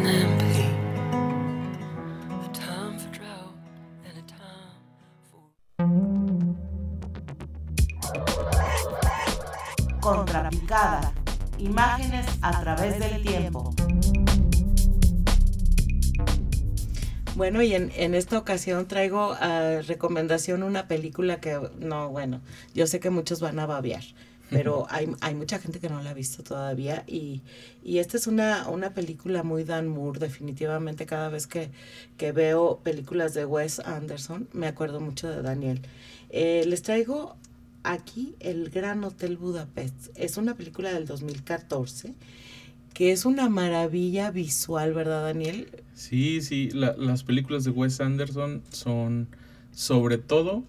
[11.63, 13.73] Imágenes a través del tiempo.
[17.37, 22.41] Bueno, y en, en esta ocasión traigo a recomendación una película que, no, bueno,
[22.75, 24.03] yo sé que muchos van a babear,
[24.51, 27.43] pero hay, hay mucha gente que no la ha visto todavía y,
[27.85, 31.71] y esta es una, una película muy Dan Moore, definitivamente cada vez que,
[32.17, 35.81] que veo películas de Wes Anderson me acuerdo mucho de Daniel.
[36.29, 37.37] Eh, les traigo
[37.85, 42.15] aquí El Gran Hotel Budapest, es una película del 2014
[42.95, 45.69] que es una maravilla visual, ¿verdad Daniel?
[45.95, 49.29] Sí, sí, la- las películas de Wes Anderson son
[49.73, 50.65] sobre todo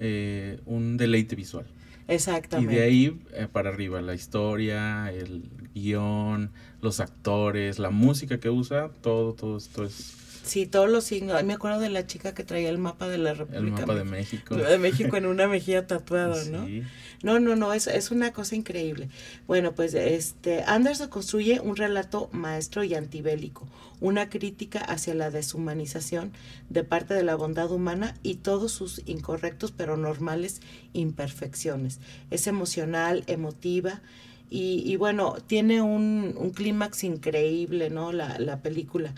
[0.00, 1.66] eh, un deleite visual.
[2.08, 2.74] Y Exactamente.
[2.74, 5.42] de ahí eh, para arriba, la historia, el
[5.74, 10.14] guion, los actores, la música que usa, todo, todo esto es
[10.48, 11.36] Sí, todos los signos.
[11.36, 13.58] Ay, me acuerdo de la chica que traía el mapa de la República.
[13.58, 14.56] el mapa de México.
[14.56, 16.66] de México en una mejilla tatuado, ¿no?
[16.66, 16.82] Sí.
[17.22, 19.10] No, no, no, es, es una cosa increíble.
[19.46, 23.68] Bueno, pues este Anderson construye un relato maestro y antibélico,
[24.00, 26.32] una crítica hacia la deshumanización
[26.70, 30.62] de parte de la bondad humana y todos sus incorrectos pero normales
[30.94, 32.00] imperfecciones.
[32.30, 34.00] Es emocional, emotiva
[34.48, 38.12] y, y bueno, tiene un, un clímax increíble, ¿no?
[38.12, 39.12] La, la película.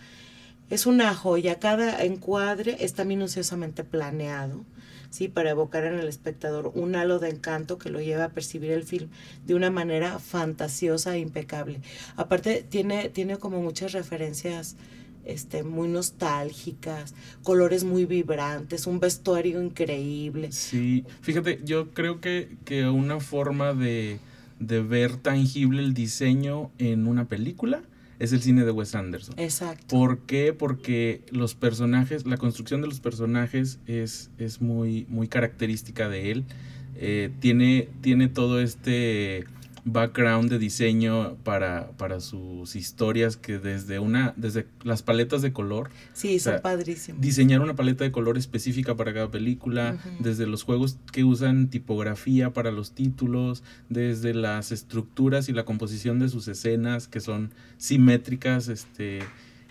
[0.70, 4.64] Es una joya, cada encuadre está minuciosamente planeado,
[5.10, 5.26] ¿sí?
[5.26, 8.84] Para evocar en el espectador un halo de encanto que lo lleva a percibir el
[8.84, 9.08] film
[9.44, 11.80] de una manera fantasiosa e impecable.
[12.14, 14.76] Aparte, tiene, tiene como muchas referencias
[15.24, 20.52] este, muy nostálgicas, colores muy vibrantes, un vestuario increíble.
[20.52, 24.20] Sí, fíjate, yo creo que, que una forma de,
[24.60, 27.82] de ver tangible el diseño en una película
[28.20, 29.34] es el cine de Wes Anderson.
[29.38, 29.86] Exacto.
[29.88, 30.52] ¿Por qué?
[30.52, 36.44] Porque los personajes, la construcción de los personajes es, es muy, muy característica de él.
[36.96, 39.46] Eh, tiene, tiene todo este
[39.84, 45.90] background de diseño para, para sus historias que desde una, desde las paletas de color,
[46.12, 47.20] Sí, son sea, padrísimos.
[47.20, 52.52] diseñar una paleta de color específica para cada película, desde los juegos que usan tipografía
[52.52, 58.68] para los títulos, desde las estructuras y la composición de sus escenas que son simétricas,
[58.68, 59.20] este,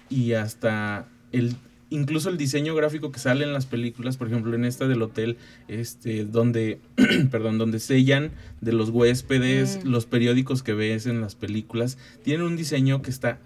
[0.10, 1.56] y hasta el
[1.90, 5.38] incluso el diseño gráfico que sale en las películas, por ejemplo, en esta del hotel,
[5.68, 6.80] este, donde,
[7.32, 9.88] perdón, donde sellan de los huéspedes, Mm.
[9.90, 13.40] los periódicos que ves en las películas, tienen un diseño que está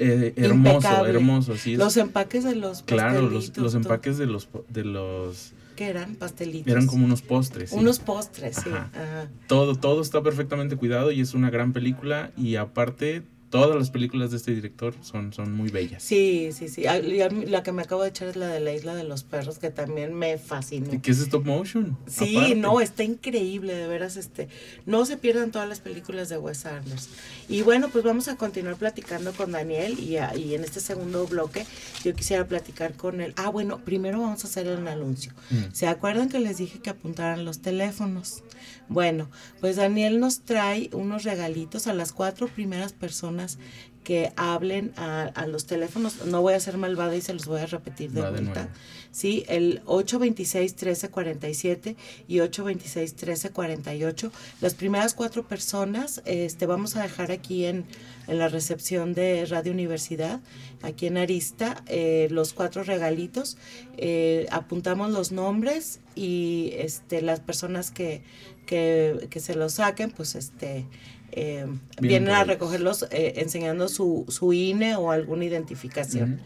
[0.00, 1.10] eh, hermoso, Impecable.
[1.10, 1.78] hermoso, así es.
[1.78, 6.14] Los empaques de los Claro, los, empaques de los de los ¿Qué eran?
[6.14, 6.70] Pastelitos.
[6.70, 7.70] eran como unos postres.
[7.70, 7.76] sí.
[7.76, 8.70] Unos postres, sí.
[8.70, 9.28] Ajá.
[9.48, 14.30] Todo todo está perfectamente cuidado y es una gran película y aparte todas las películas
[14.30, 16.02] de este director son son muy bellas.
[16.02, 16.82] Sí, sí, sí.
[16.82, 19.70] La que me acabo de echar es la de la isla de los perros, que
[19.70, 20.92] también me fascinó.
[20.92, 21.96] ¿Y qué es stop motion?
[22.06, 22.54] Sí, Aparte.
[22.56, 24.48] no, está increíble, de veras, este,
[24.86, 27.12] no se pierdan todas las películas de Wes Anderson.
[27.48, 31.26] Y bueno, pues vamos a continuar platicando con Daniel y, a- y en este segundo
[31.26, 31.64] bloque
[32.04, 33.32] yo quisiera platicar con él.
[33.36, 35.32] Ah, bueno, primero vamos a hacer el anuncio.
[35.50, 35.72] Mm.
[35.72, 38.42] ¿Se acuerdan que les dije que apuntaran los teléfonos?
[38.88, 43.58] Bueno, pues Daniel nos trae unos regalitos a las cuatro primeras personas
[44.02, 46.24] que hablen a, a los teléfonos.
[46.24, 48.68] No voy a ser malvada y se los voy a repetir de Va vuelta.
[49.10, 51.96] Sí, el 826-1347
[52.28, 54.30] y 826-1348.
[54.60, 57.84] Las primeras cuatro personas este, vamos a dejar aquí en,
[58.26, 60.40] en la recepción de Radio Universidad,
[60.82, 63.56] aquí en Arista, eh, los cuatro regalitos.
[63.96, 68.22] Eh, apuntamos los nombres y este, las personas que,
[68.66, 70.84] que, que se los saquen, pues este...
[71.32, 71.66] eh,
[72.00, 76.40] vienen a recogerlos eh, enseñando su, su INE o alguna identificación.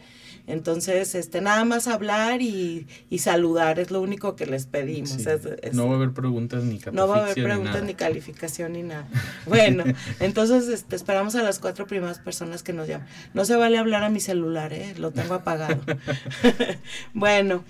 [0.45, 5.11] Entonces, este, nada más hablar y, y saludar es lo único que les pedimos.
[5.11, 5.21] Sí.
[5.29, 7.93] Es- es- no va a haber preguntas ni no va a haber ni preguntas ni,
[7.93, 9.07] calificación ni nada.
[9.45, 9.83] Bueno,
[10.19, 13.07] entonces este, esperamos a las cuatro primeras personas que nos llaman.
[13.33, 14.93] No se vale hablar a mi celular, ¿eh?
[14.97, 15.81] lo tengo apagado.
[17.13, 17.63] bueno,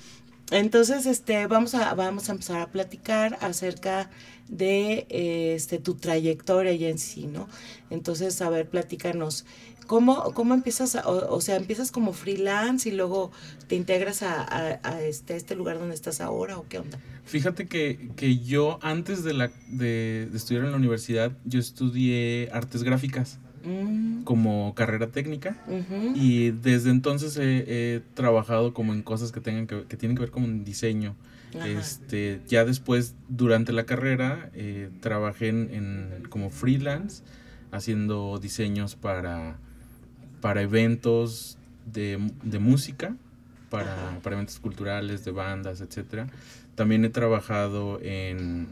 [0.51, 4.09] entonces este, vamos, a, vamos a empezar a platicar acerca
[4.49, 7.47] de eh, este, tu trayectoria ya en sí, ¿no?
[7.89, 9.45] Entonces, a ver, platícanos.
[9.87, 13.31] ¿Cómo, cómo empiezas, a- o, o sea, empiezas como freelance y luego
[13.67, 16.99] te integras a, a- a este, este lugar donde estás ahora o qué onda?
[17.25, 22.49] Fíjate que, que yo antes de, la, de, de estudiar en la universidad, yo estudié
[22.51, 25.55] artes gráficas Mm, como carrera técnica
[26.15, 27.63] y desde entonces he,
[27.95, 31.15] he trabajado como en cosas que, tengan que, que tienen que ver con diseño.
[31.55, 31.65] Ajá.
[31.69, 37.23] Este, ya después, durante la carrera, eh, trabajé en, en- como freelance
[37.71, 39.57] haciendo diseños para,
[40.43, 43.15] para eventos de, de música,
[43.69, 46.27] para, para eventos culturales, de bandas, etcétera.
[46.75, 48.67] También he trabajado en,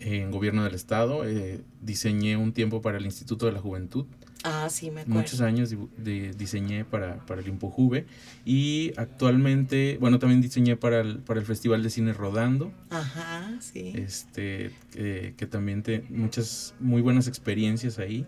[0.00, 1.24] en gobierno del estado.
[1.26, 4.04] eh, diseñé un tiempo para el Instituto de la Juventud.
[4.44, 5.18] Ah, sí, me acuerdo.
[5.18, 8.04] Muchos años dibu- de- diseñé para, para el Infojuve
[8.44, 13.92] y actualmente, bueno, también diseñé para el, para el Festival de Cine Rodando, Ajá, sí.
[13.96, 18.26] este, que- que también te, muchas muy buenas experiencias ahí.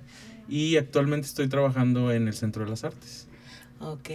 [0.49, 3.29] Y actualmente estoy trabajando en el Centro de las Artes.
[3.81, 4.11] Ok.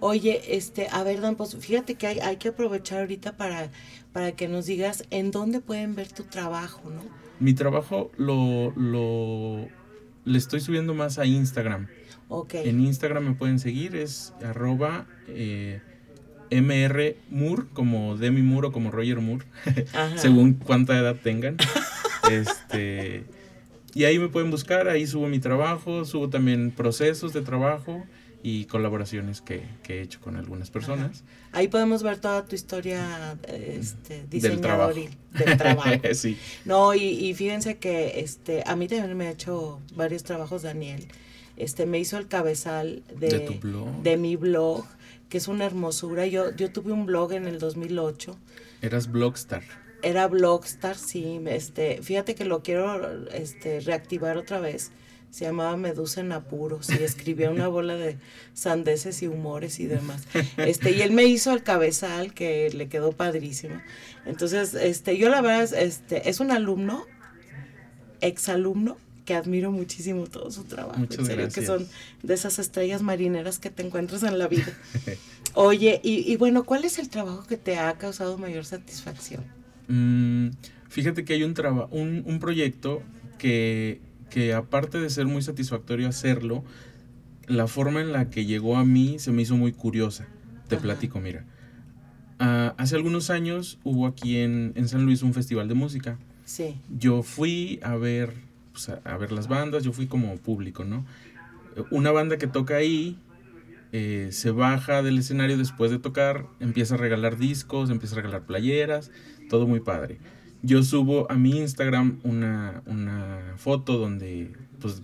[0.00, 3.70] Oye, este, a ver, Dan, pues fíjate que hay, hay que aprovechar ahorita para,
[4.12, 7.02] para que nos digas en dónde pueden ver tu trabajo, ¿no?
[7.38, 9.68] Mi trabajo lo, lo
[10.24, 11.86] le estoy subiendo más a Instagram.
[12.28, 12.54] Ok.
[12.54, 15.80] En Instagram me pueden seguir, es arroba eh,
[16.50, 19.46] MR Moore, como Demi Moore o como Roger Moore.
[20.16, 21.56] Según cuánta edad tengan.
[22.30, 23.24] este,
[23.96, 28.04] y ahí me pueden buscar, ahí subo mi trabajo, subo también procesos de trabajo
[28.42, 31.24] y colaboraciones que, que he hecho con algunas personas.
[31.52, 34.92] Ahí podemos ver toda tu historia este, Del trabajo.
[34.92, 35.90] diseñadoril del trabajo.
[36.14, 36.36] sí.
[36.66, 41.08] No, y, y fíjense que este, a mí también me ha hecho varios trabajos Daniel.
[41.56, 44.02] Este, me hizo el cabezal de, De tu blog.
[44.02, 44.84] de mi blog,
[45.30, 46.26] que es una hermosura.
[46.26, 48.36] Yo, yo tuve un blog en el 2008.
[48.82, 49.62] Eras Blogstar.
[50.06, 51.40] Era Blogstar, sí.
[51.46, 54.92] Este, fíjate que lo quiero este, reactivar otra vez.
[55.32, 58.16] Se llamaba Medusa en apuros y escribía una bola de
[58.54, 60.22] sandeces y humores y demás.
[60.58, 63.80] Este, y él me hizo el cabezal que le quedó padrísimo.
[64.26, 67.04] Entonces, este, yo la verdad es, este, es un alumno,
[68.20, 71.00] exalumno, que admiro muchísimo todo su trabajo.
[71.00, 71.60] Muchas en serio, gracias.
[71.60, 71.88] que son
[72.22, 74.72] de esas estrellas marineras que te encuentras en la vida.
[75.54, 79.65] Oye, y, y bueno, ¿cuál es el trabajo que te ha causado mayor satisfacción?
[79.88, 80.48] Mm,
[80.88, 83.02] fíjate que hay un, traba- un, un proyecto
[83.38, 86.64] que, que aparte de ser muy satisfactorio hacerlo,
[87.46, 90.26] la forma en la que llegó a mí se me hizo muy curiosa.
[90.68, 90.82] Te Ajá.
[90.82, 91.44] platico, mira.
[92.38, 96.18] Ah, hace algunos años hubo aquí en, en San Luis un festival de música.
[96.44, 96.76] Sí.
[96.98, 98.32] Yo fui a ver,
[98.72, 101.04] pues, a, a ver las bandas, yo fui como público, ¿no?
[101.90, 103.18] Una banda que toca ahí
[103.92, 108.42] eh, se baja del escenario después de tocar, empieza a regalar discos, empieza a regalar
[108.46, 109.10] playeras,
[109.48, 110.18] todo muy padre.
[110.62, 115.02] Yo subo a mi Instagram una, una foto donde pues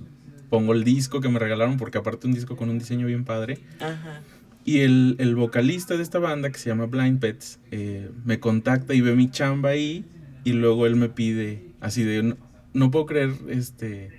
[0.49, 3.59] pongo el disco que me regalaron, porque aparte un disco con un diseño bien padre.
[3.81, 4.23] Ajá.
[4.65, 8.95] Y el, el vocalista de esta banda, que se llama Blind Pets, eh, me contacta
[8.95, 10.05] y ve mi chamba ahí.
[10.45, 12.37] Y luego él me pide, así de, no,
[12.73, 14.11] no puedo creer este,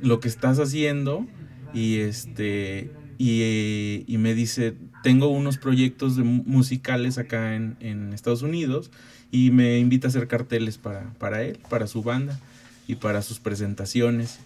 [0.00, 1.26] lo que estás haciendo.
[1.74, 8.42] Y, este, y, y me dice, tengo unos proyectos de musicales acá en, en Estados
[8.42, 8.90] Unidos.
[9.30, 12.38] Y me invita a hacer carteles para, para él, para su banda
[12.86, 14.38] y para sus presentaciones.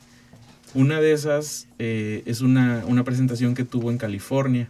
[0.75, 4.69] Una de esas eh, es una, una presentación que tuvo en California.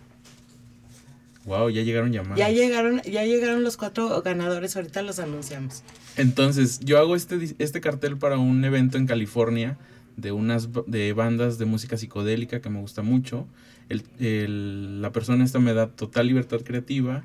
[1.44, 2.38] Wow, ya llegaron llamadas.
[2.38, 5.82] Ya llegaron, ya llegaron los cuatro ganadores, ahorita los anunciamos.
[6.16, 9.78] Entonces, yo hago este, este cartel para un evento en California
[10.16, 13.46] de unas de bandas de música psicodélica que me gusta mucho.
[13.88, 17.22] El, el- la persona esta me da total libertad creativa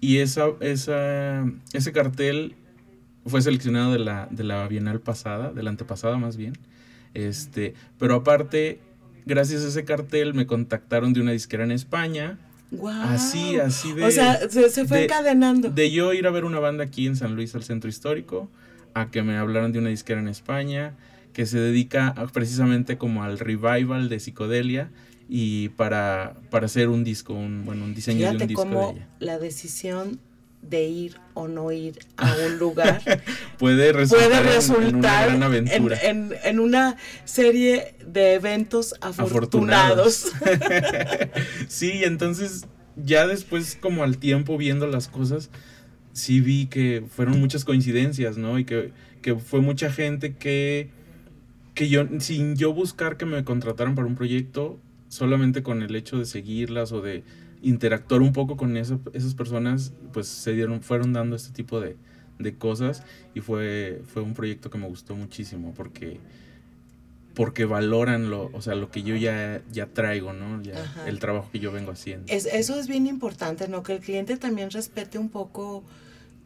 [0.00, 2.54] y esa, esa, ese cartel
[3.26, 6.52] fue seleccionado de la, de la Bienal pasada, de la antepasada más bien.
[7.14, 8.80] Este, pero aparte,
[9.24, 12.38] gracias a ese cartel me contactaron de una disquera en España.
[12.70, 13.02] Guau.
[13.08, 14.04] Así, así de...
[14.04, 15.70] O sea, se, se fue de- encadenando.
[15.70, 18.50] De yo ir a ver una banda aquí en San Luis al centro histórico,
[18.92, 20.92] a que me hablaran de una disquera en España,
[21.32, 24.90] que se dedica a- precisamente como al revival de psicodelia
[25.28, 28.90] y para, para hacer un disco, un, bueno, un diseño de un disco de cómo
[28.96, 29.08] ella.
[29.20, 30.20] la decisión
[30.62, 33.02] de ir o no ir a un lugar
[33.58, 35.98] Puede resultar, puede en- en, una resultar gran en, aventura.
[36.02, 40.32] en- en una serie de eventos afortunados.
[41.68, 42.66] sí, entonces
[42.96, 45.50] ya después como al tiempo viendo las cosas,
[46.12, 48.58] sí vi que fueron muchas coincidencias, ¿no?
[48.58, 50.88] Y que, que fue mucha gente que,
[51.74, 54.78] que yo, sin yo buscar que me contrataran para un proyecto,
[55.14, 57.22] solamente con el hecho de seguirlas o de
[57.62, 61.96] interactuar un poco con eso- esas personas, pues se dieron, fueron dando este tipo de,
[62.38, 63.02] de cosas
[63.34, 66.18] y fue, fue un proyecto que me gustó muchísimo porque
[67.34, 70.62] porque valoran lo, o sea, lo que yo ya, ya traigo, ¿no?
[70.62, 70.74] Ya,
[71.08, 72.32] el trabajo que yo vengo haciendo.
[72.32, 73.82] Es- eso es bien importante, ¿no?
[73.82, 75.82] Que el cliente también respete un poco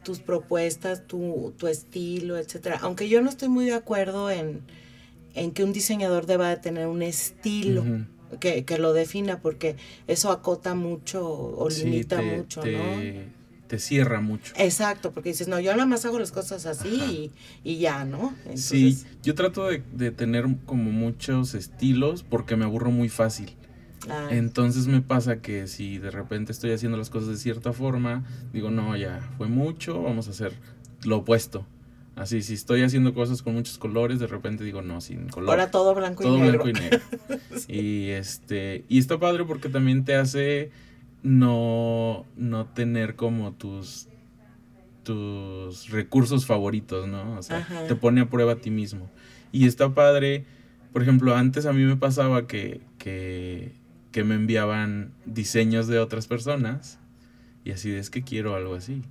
[0.03, 2.79] tus propuestas, tu, tu estilo, etcétera.
[2.81, 4.61] Aunque yo no estoy muy de acuerdo en,
[5.35, 7.85] en que un diseñador deba de tener un estilo.
[8.41, 9.77] Que, que lo defina, porque
[10.07, 13.39] eso acota mucho o Sí, limita te, mucho, te, ¿no?
[13.69, 14.53] te cierra mucho.
[14.57, 17.33] Exacto, porque dices, no, yo nada más hago las cosas así
[17.65, 18.35] y, y ya, ¿no?
[18.55, 23.51] sí, yo trato de, de tener como muchos estilos porque me aburro muy fácil.
[24.11, 28.25] ah, Entonces me pasa que si de repente estoy haciendo las cosas de cierta forma,
[28.53, 30.53] digo, no, ya fue mucho, vamos a hacer
[31.05, 31.67] lo opuesto.
[32.19, 35.51] Así, si estoy haciendo cosas con muchos colores, de repente digo, no, sin color.
[35.51, 36.65] ahora todo blanco todo y negro.
[36.65, 37.01] blanco y negro.
[37.69, 40.71] Y este, y está padre porque también te hace
[41.23, 44.09] no, no tener como tus
[45.05, 47.39] tus recursos favoritos, ¿no?
[47.39, 47.87] O sea, Ajá.
[47.87, 49.09] te pone a prueba a ti mismo.
[49.53, 50.45] Y está padre,
[50.93, 53.73] por ejemplo, antes a mí me pasaba que, que,
[54.13, 56.99] que me enviaban diseños de otras personas
[57.65, 59.03] y así de, es que quiero algo así.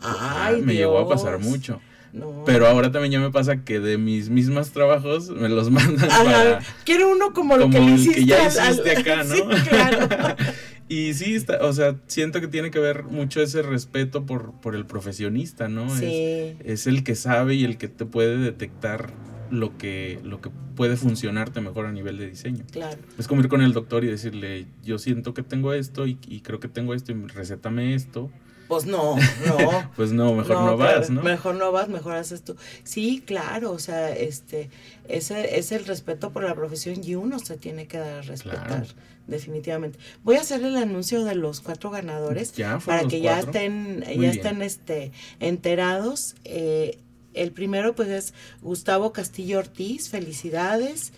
[0.00, 1.80] Ah, Ay, me llegó a pasar mucho.
[2.16, 2.42] No.
[2.46, 6.24] Pero ahora también ya me pasa que de mis mismos trabajos me los mandan Ajá,
[6.24, 9.34] para, quiero uno como lo que le hiciste que ya al- hiciste acá, ¿no?
[9.34, 10.08] Sí, claro.
[10.88, 14.74] y sí, está, o sea, siento que tiene que ver mucho ese respeto por, por
[14.74, 15.86] el profesionista, ¿no?
[15.86, 19.10] Es, Sí, es el que sabe y el que te puede detectar
[19.50, 22.64] lo que, lo que puede funcionarte mejor a nivel de diseño.
[22.72, 22.96] claro.
[23.18, 26.40] Es como ir con el doctor y decirle, yo siento que tengo esto y, y
[26.40, 28.30] creo que tengo esto y recétame esto.
[28.68, 29.90] Pues no, no.
[29.96, 31.22] Pues no, mejor no, vas, ¿no?
[31.22, 32.56] Mejor no vas, mejor haces tú.
[32.84, 34.70] Sí, claro, o sea, este,
[35.08, 38.66] ese es el respeto por la profesión y uno se tiene que dar a respetar,
[38.66, 38.86] Claro.
[39.26, 39.98] definitivamente.
[40.24, 43.50] Voy a hacer el anuncio de los cuatro ganadores Ya para que ya cuatro.
[43.52, 44.30] estén, Muy ya bien.
[44.30, 46.34] estén este, enterados.
[46.44, 46.98] Eh,
[47.34, 51.12] el primero pues es Gustavo Castillo Ortiz, felicidades.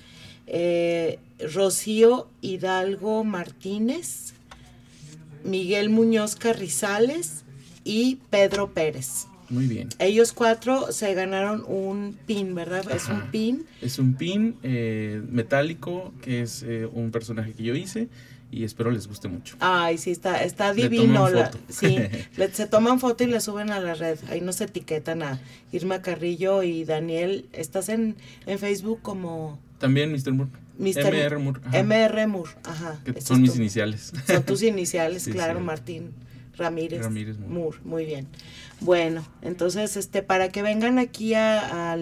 [0.47, 1.19] Eh,
[1.53, 4.33] Rocío Hidalgo Martínez,
[5.49, 7.45] Miguel Muñoz Carrizales
[7.85, 9.27] y Pedro Pérez.
[9.51, 9.89] Muy bien.
[9.99, 12.85] Ellos cuatro se ganaron un pin, ¿verdad?
[12.95, 13.65] Es un pin.
[13.81, 18.09] Es un pin eh, metálico que es eh, un personaje que yo hice
[18.51, 19.57] y espero les guste mucho.
[19.61, 21.31] Ay, sí, está, está divino.
[21.31, 21.97] la- sí,
[22.37, 24.19] le- se toman foto y le suben a la red.
[24.29, 25.41] Ahí nos etiquetan a
[25.73, 27.47] Irma Carrillo y Daniel.
[27.55, 30.33] Estás en, en Facebook como También Mr.
[30.33, 30.51] Moore.
[30.79, 31.12] Mr.
[31.12, 31.61] MR Moore.
[31.64, 32.51] ajá, MR Moore.
[32.64, 33.01] Ajá.
[33.05, 34.12] que son mis iniciales.
[34.26, 35.64] Son tus iniciales, Sí, claro, sí.
[35.64, 36.12] Martín
[36.57, 37.03] Ramírez.
[37.03, 37.53] Ramírez Moore.
[37.53, 38.26] Moore, muy bien.
[38.81, 41.93] Bueno, entonces, este, para que vengan aquí a,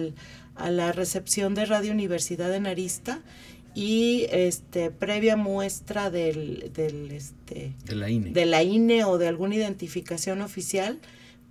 [0.55, 3.21] a la recepción de Radio Universidad de Narista
[3.73, 8.31] y este previa muestra del, del este De la INE.
[8.31, 10.99] de la INE o de alguna identificación oficial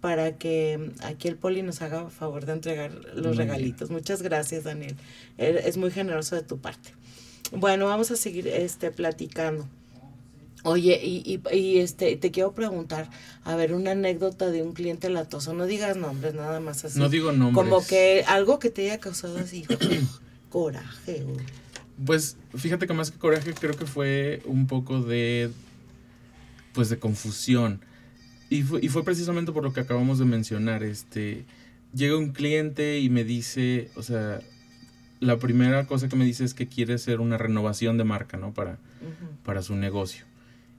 [0.01, 3.37] para que aquí el poli nos haga favor de entregar los Muy bien.
[3.39, 3.91] regalitos.
[3.91, 4.97] Muchas gracias, Daniel.
[5.39, 6.91] Er- Es muy generoso de tu parte.
[7.53, 9.69] Bueno, vamos a seguir este platicando.
[10.65, 13.09] Oye, y, y, y, este te quiero preguntar,
[13.45, 15.55] a ver, una anécdota de un cliente latoso.
[15.55, 16.99] No digas nombres, nada más así.
[16.99, 17.55] No digo nombres.
[17.55, 19.65] Como que algo que te haya causado así
[20.51, 21.25] coraje.
[21.25, 25.51] o- Pues fíjate que más que coraje creo que fue un poco de
[26.73, 27.81] pues de confusión.
[28.51, 30.83] Y fue, y fue precisamente por lo que acabamos de mencionar.
[30.83, 31.45] Este
[31.95, 34.41] llega un cliente y me dice, o sea,
[35.27, 38.55] la primera cosa que me dice es que quiere hacer una renovación de marca, ¿no?
[38.55, 38.79] Para,
[39.45, 40.25] para su negocio.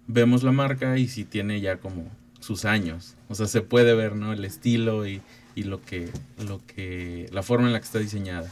[0.07, 3.15] Vemos la marca y si tiene ya como sus años.
[3.29, 4.31] O sea, se puede ver, ¿no?
[4.33, 5.21] El estilo y,
[5.55, 6.09] y lo que,
[6.47, 8.49] lo que, la forma en la que está diseñada.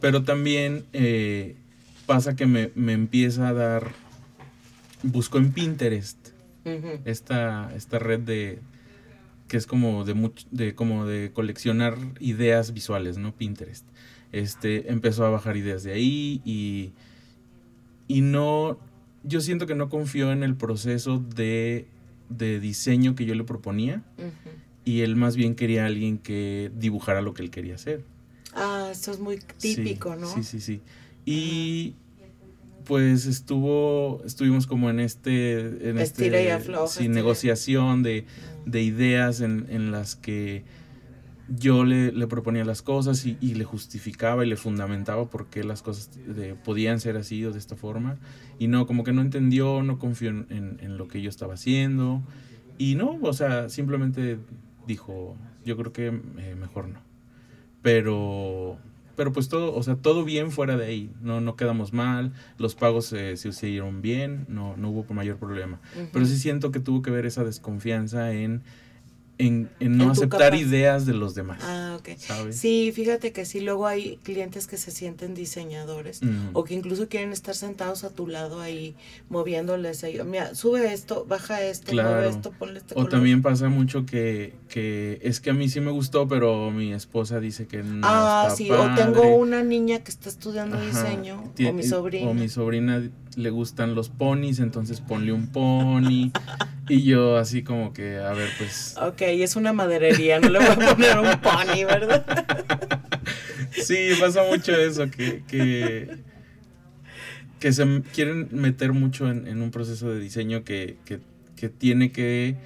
[0.00, 1.56] Pero también eh,
[2.06, 3.92] pasa que me, me empieza a dar,
[5.02, 6.18] busco en Pinterest
[7.04, 8.58] esta, esta red de,
[9.48, 13.32] que es como de, much- de, como de coleccionar ideas visuales, ¿no?
[13.32, 13.84] Pinterest.
[14.34, 16.92] Este, empezó a bajar ideas de ahí y,
[18.08, 18.78] y no,
[19.22, 21.86] yo siento que no confió en el proceso de,
[22.30, 24.02] de diseño que yo le proponía
[24.84, 28.02] y él más bien quería a alguien que dibujara lo que él quería hacer.
[28.54, 30.26] Ah, eso es muy Sí, típico, ¿no?
[30.26, 30.80] Sí, sí, sí.
[31.24, 31.94] Y
[32.84, 37.14] pues estuvo, estuvimos como en este, en Estira y este, afloja, estira.
[37.14, 38.26] negociación de,
[38.66, 40.64] de ideas en, en las que
[41.48, 45.62] yo le, le proponía las cosas y, y le justificaba y le fundamentaba por qué
[45.64, 48.16] las cosas de- podían ser así o de esta forma.
[48.58, 51.54] Y no, como que no entendió, no confió en, en- en lo que yo estaba
[51.54, 52.22] haciendo.
[52.78, 54.38] Y no, o sea, simplemente
[54.86, 57.00] dijo, yo creo que eh, mejor no.
[57.82, 58.78] Pero,
[59.16, 61.10] pero pues todo, o sea, todo bien fuera de ahí.
[61.20, 65.80] No, no quedamos mal, los pagos eh, se hicieron bien, no, no hubo mayor problema.
[66.12, 68.62] Pero sí siento que tuvo que ver esa desconfianza en,
[69.38, 71.58] en, en no En aceptar ideas de los demás.
[71.62, 72.10] Ah, ok.
[72.18, 72.56] ¿Sabes?
[72.56, 76.20] Sí, fíjate que sí, luego hay clientes que se sienten diseñadores
[76.52, 78.94] o que incluso quieren estar sentados a tu lado ahí
[79.28, 80.18] moviéndoles ahí.
[80.24, 82.28] Mira, sube esto, baja esto, mueve Claro.
[82.28, 83.10] esto, ponle este O color.
[83.10, 87.40] también pasa mucho que, que es que a mí sí me gustó, pero mi esposa
[87.40, 88.92] dice que no ah, está sí, padre.
[88.92, 90.86] o tengo una niña que está estudiando Ajá.
[90.86, 92.30] diseño, o mi sobrina.
[92.30, 93.02] O mi sobrina
[93.36, 96.30] le gustan los ponis, entonces ponle un pony.
[96.88, 98.96] y yo así como que, a ver, pues...
[99.00, 102.24] Ok, es una maderería, no le voy a poner un pony, ¿verdad?
[103.72, 106.18] Sí, pasa mucho eso, que, que,
[107.58, 111.20] que se quieren meter mucho en, en un proceso de diseño que, que,
[111.56, 112.56] que tiene que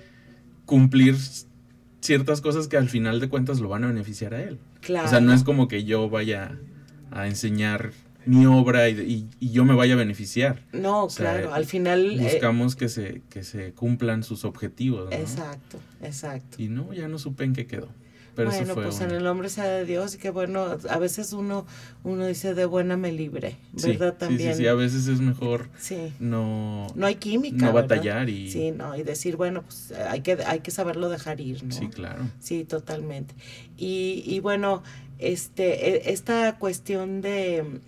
[0.64, 1.16] cumplir
[2.00, 4.58] ciertas cosas que al final de cuentas lo van a beneficiar a él.
[4.80, 5.06] Claro.
[5.06, 6.58] O sea, no es como que yo vaya
[7.10, 7.92] a enseñar
[8.28, 10.62] mi obra y, y- y yo me vaya a beneficiar.
[10.72, 12.18] No, O sea, claro, al final...
[12.20, 15.10] eh, Buscamos que, se, que se cumplan sus objetivos.
[15.10, 15.16] ¿no?
[15.16, 16.62] exacto, exacto.
[16.62, 17.88] Y no, ya no supe en qué quedó.
[18.36, 20.76] Pero bueno, eso fue pues una- en el nombre sea de Dios y que bueno,
[20.88, 21.66] a veces uno,
[22.04, 24.12] uno dice de buena me libre, ¿verdad?
[24.12, 24.52] sí, También.
[24.54, 26.12] Sí, sí, a veces es mejor Sí.
[26.20, 27.56] no, No hay química.
[27.66, 27.88] no ¿verdad?
[27.96, 28.48] batallar y...
[28.48, 31.74] Sí, no, y decir, bueno, pues hay que, hay que saberlo dejar ir, ¿no?
[31.74, 32.28] Sí, claro.
[32.38, 33.34] Sí, totalmente.
[33.76, 34.84] Y, y bueno,
[35.18, 37.80] este, e- esta cuestión de,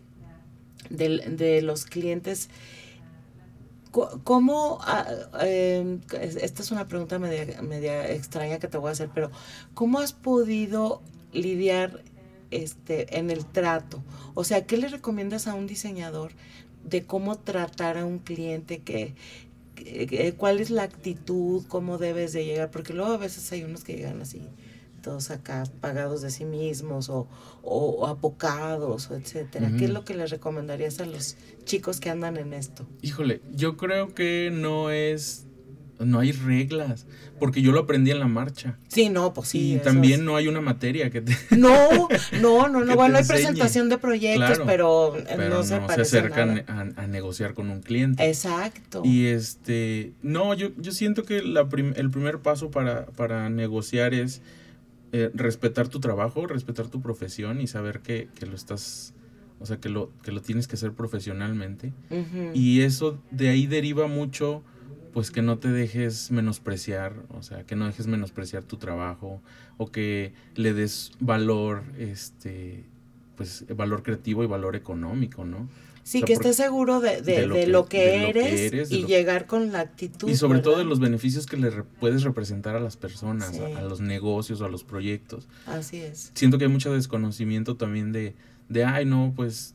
[0.90, 2.50] del- de, los clientes,
[3.90, 5.06] ¿cómo, ah,
[5.40, 9.30] em, es- esta es una pregunta media, media extraña que te voy a hacer, pero
[9.74, 12.02] ¿cómo has podido lidiar
[12.52, 14.02] este, en el trato?
[14.34, 16.32] O sea, ¿qué le recomiendas a un diseñador
[16.84, 19.14] de cómo tratar a un cliente que-
[19.76, 23.84] que- cuál es la actitud, cómo debes de llegar, porque luego a veces hay unos
[23.84, 24.42] que llegan así,
[25.00, 27.26] todos acá pagados de sí mismos o,
[27.62, 29.70] o, apocados, o etcétera.
[29.78, 32.86] ¿Qué es lo que les recomendarías a los chicos que andan en esto?
[33.02, 35.46] Híjole, yo creo que no es...
[35.98, 37.04] No hay reglas,
[37.38, 38.78] porque yo lo aprendí en la marcha.
[38.88, 39.74] Sí, no, pues sí.
[39.74, 41.36] y también es- no hay una materia que te...
[41.58, 42.08] No,
[42.40, 42.96] no, no, no.
[42.96, 47.06] Bueno, hay presentación de proyectos, Claro, pero, Pero no se no se acercan a, a
[47.06, 48.26] negociar con un cliente.
[48.26, 49.02] Exacto.
[49.04, 54.14] Y este, no, yo, yo siento que la prim- el primer paso para, para negociar
[54.14, 54.40] es
[55.12, 59.12] eh, respetar tu trabajo, respetar tu profesión y saber que, que lo estás,
[59.58, 61.92] o sea, que lo, que lo tienes que hacer profesionalmente.
[62.54, 64.62] Y eso de ahí deriva mucho,
[65.12, 69.42] pues que no te dejes menospreciar, o sea, que no dejes menospreciar tu trabajo
[69.78, 72.84] o que le des valor, este,
[73.36, 75.68] pues valor creativo y valor económico, ¿no?
[76.10, 78.18] Sí, o sea, que estés seguro de, de- de lo de que- lo que de
[78.26, 80.28] lo que eres, y lo- llegar con la actitud.
[80.28, 83.60] Y sobre todo de los beneficios que le re- puedes representar a las personas, Sí.
[83.62, 85.46] a, a los negocios a los proyectos.
[85.66, 86.32] Así es.
[86.34, 88.34] Siento que hay mucho desconocimiento también de,
[88.68, 89.74] de, ay, no, pues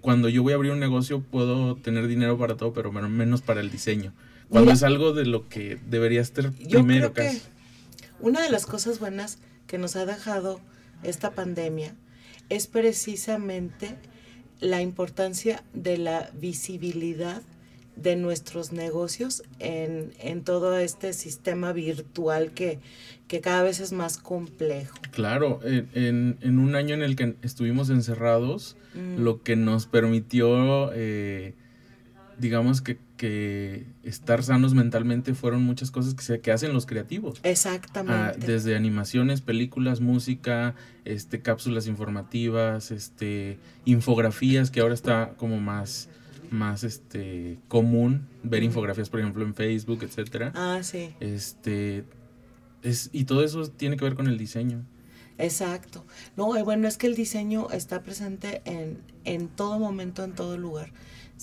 [0.00, 3.42] cuando yo voy a abrir un negocio puedo tener dinero para todo, pero men- menos
[3.42, 4.12] para el diseño.
[4.48, 7.42] Cuando Mira, es algo de lo que debería estar Yo primero creo que casi.
[8.20, 10.60] una de las cosas buenas que nos ha dejado
[11.02, 11.94] esta pandemia
[12.48, 13.96] es precisamente
[14.62, 17.42] la importancia de la visibilidad
[17.96, 22.78] de nuestros negocios en, en todo este sistema virtual que,
[23.28, 24.94] que cada vez es más complejo.
[25.10, 29.22] Claro, en, en- un año en el que estuvimos encerrados, Mm.
[29.22, 31.54] lo que nos permitió, eh,
[32.38, 37.38] digamos que, que estar sanos mentalmente fueron muchas cosas que, se, que hacen los creativos.
[37.44, 38.44] Ah, Exactamente.
[38.44, 46.08] desde animaciones, películas, música, este, cápsulas informativas, este, infografías, que ahora está como más,
[46.50, 50.50] más este, común ver infografías, por ejemplo, en Facebook, etcétera.
[50.56, 51.14] ah, sí.
[51.20, 52.02] Este,
[52.82, 54.84] es, y todo eso tiene que ver con el diseño.
[55.38, 56.04] Exacto.
[56.36, 60.90] No, bueno, es que el diseño está presente en, en todo momento, en todo lugar.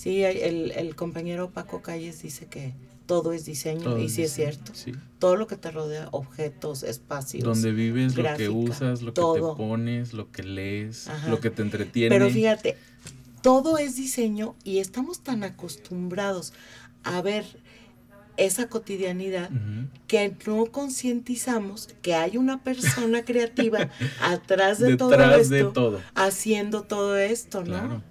[0.00, 2.72] Sí, el, el compañero Paco Calles dice que
[3.04, 4.72] todo es diseño, Todo y sí es cierto.
[4.74, 4.92] Sí.
[5.18, 7.44] Todo lo que te rodea, objetos, espacios.
[7.44, 9.50] Donde vives, lo que usas, lo que todo.
[9.52, 11.28] te pones, lo que lees, Ajá.
[11.28, 12.08] lo que te entretiene.
[12.16, 12.78] Pero fíjate,
[13.42, 16.54] todo es diseño y estamos tan acostumbrados
[17.04, 17.44] a ver
[18.38, 19.50] esa cotidianidad
[20.06, 23.90] que no concientizamos que hay una persona creativa
[24.22, 26.00] atrás de todo Detrás esto de todo.
[26.14, 27.66] haciendo todo esto, ¿no?
[27.66, 28.02] Claro.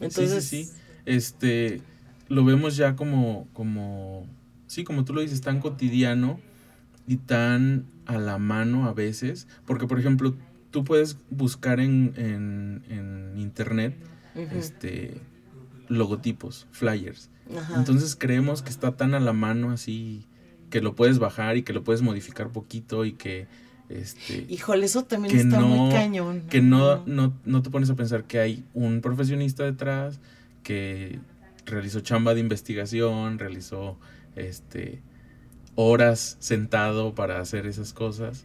[0.00, 0.83] Entonces, sí, sí, sí.
[1.06, 1.80] Este,
[2.28, 4.26] lo vemos ya como, como,
[4.66, 6.40] sí, como tú lo dices, tan cotidiano
[7.06, 9.46] y tan a la mano a veces.
[9.66, 10.34] Porque, por ejemplo,
[10.70, 13.94] tú puedes buscar en, en, en internet
[14.52, 15.14] este,
[15.88, 17.30] logotipos, flyers.
[17.56, 17.78] ajá.
[17.78, 20.26] Entonces creemos que está tan a la mano así
[20.70, 23.46] que lo puedes bajar y que lo puedes modificar poquito y que
[23.88, 26.42] este Híjole, eso también está no- muy cañón.
[26.50, 30.18] que no, no, no te pones a pensar que hay un profesionista detrás
[30.64, 31.20] que
[31.66, 33.96] realizó chamba de investigación, realizó
[34.34, 35.00] este
[35.76, 38.44] horas sentado para hacer esas cosas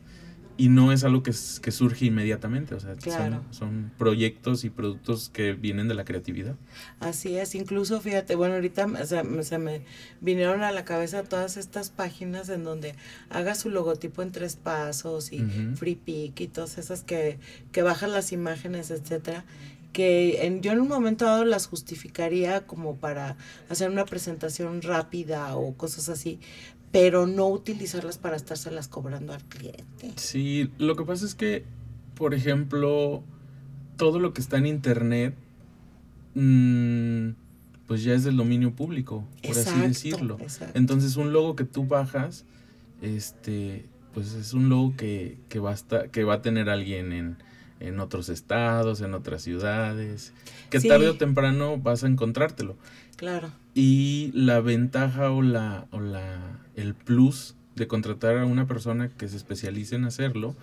[0.57, 3.43] y no es algo que, surge inmediatamente, o sea, Claro.
[3.51, 6.55] son, son proyectos y productos que vienen de la creatividad.
[6.99, 9.83] Así es, incluso fíjate, bueno, ahorita me- se, me- se me
[10.19, 12.95] vinieron a la cabeza todas estas páginas en donde
[13.29, 15.39] haga su logotipo en tres pasos y.
[15.75, 17.39] Free Pick y todas esas que,
[17.71, 19.45] que bajan las imágenes, etcétera,
[19.93, 23.37] que en, yo en un momento dado las justificaría como para
[23.69, 26.39] hacer una presentación rápida o cosas así,
[26.91, 30.11] pero no utilizarlas para estárselas cobrando al cliente.
[30.15, 31.63] Sí, lo que pasa es que,
[32.15, 33.23] por ejemplo,
[33.97, 35.35] todo lo que está en internet,
[36.35, 37.29] mm,
[37.87, 40.37] pues ya es del dominio público, por así decirlo.
[40.39, 40.77] exacto.
[40.77, 42.45] Entonces, un logo que tú bajas,
[43.01, 47.11] este, pues es un logo que, que, va, a esta- que va a tener alguien
[47.13, 47.37] en,
[47.79, 50.33] en otros estados, en otras ciudades,
[50.69, 50.87] que Sí.
[50.87, 52.75] tarde o temprano vas a encontrártelo.
[53.15, 59.09] Claro, Y la ventaja o la, o la el plus de contratar a una persona
[59.09, 60.55] que se especialice en hacerlo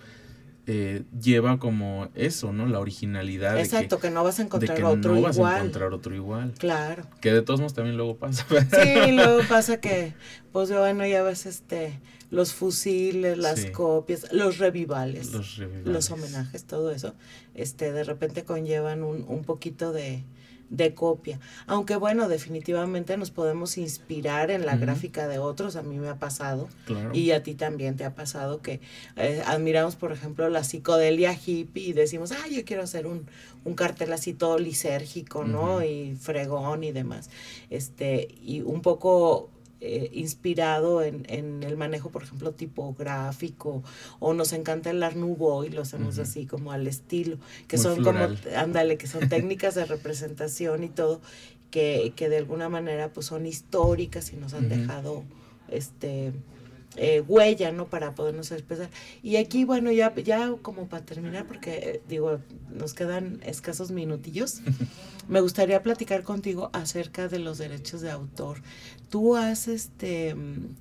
[0.67, 2.65] eh, lleva como eso, ¿no?
[2.65, 5.39] La originalidad exacto, que, no vas a que, de encontrar que otro no vas a
[5.39, 5.55] igual.
[5.57, 6.53] encontrar otro igual.
[6.57, 7.03] Claro.
[7.21, 8.45] Que de todos modos también luego pasa.
[8.49, 10.13] Sí, luego pasa que,
[10.51, 11.99] pues bueno, ya ves este,
[12.31, 13.71] los fusiles, las Sí.
[13.71, 16.11] copias, los revivales, los, Los revivales.
[16.11, 17.15] homenajes, todo eso,
[17.55, 20.23] este, de repente conllevan un, un poquito de,
[20.69, 21.39] de copia.
[21.65, 26.15] Aunque bueno, definitivamente nos podemos inspirar en la gráfica de otros, a mí me ha
[26.15, 26.67] pasado.
[26.85, 27.11] Claro.
[27.13, 28.81] Y a ti también te ha pasado que
[29.15, 33.27] eh, admiramos, por ejemplo, la psicodelia hippie y decimos, ah, yo quiero hacer un,
[33.63, 35.83] un cartel así todo lisérgico, ¿no?
[35.83, 37.29] Y fregón y demás.
[37.69, 39.49] Este, y un poco
[39.79, 43.83] eh, inspirado en, en el manejo, por ejemplo, tipográfico,
[44.19, 47.83] o nos encanta el Art Nouveau y lo hacemos así como al estilo, que Muy
[47.83, 48.39] son floral.
[48.43, 51.21] como, ándale, que son técnicas de representación y todo,
[51.71, 55.23] que, que de alguna manera pues son históricas y nos han dejado
[55.69, 56.33] este
[56.95, 57.85] eh, huella, ¿no?
[57.85, 58.89] Para podernos expresar.
[59.21, 62.39] Y aquí, bueno, ya, ya como para terminar, porque eh, digo,
[62.73, 64.61] nos quedan escasos minutillos,
[65.27, 68.61] me gustaría platicar contigo acerca de los derechos de autor.
[69.09, 70.75] Tú has este mm,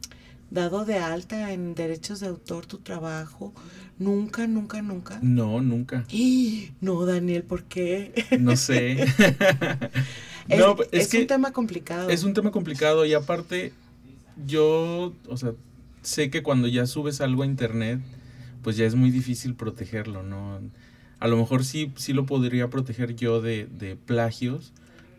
[0.50, 3.52] dado de alta en derechos de autor tu trabajo.
[3.98, 5.18] Nunca, nunca, nunca.
[5.22, 6.04] No, nunca.
[6.10, 6.72] ¡Ih!
[6.80, 8.12] No, Daniel, ¿por qué?
[8.40, 9.02] No sé.
[9.02, 9.16] Es,
[10.58, 12.08] no, es, es que un tema complicado.
[12.10, 13.72] es un tema complicado y aparte
[14.46, 15.52] yo, o sea,
[16.02, 18.00] sé que cuando ya subes algo a internet,
[18.62, 20.60] pues ya es muy difícil protegerlo, ¿no?
[21.18, 24.72] A lo mejor sí, sí lo podría proteger yo de, de plagios,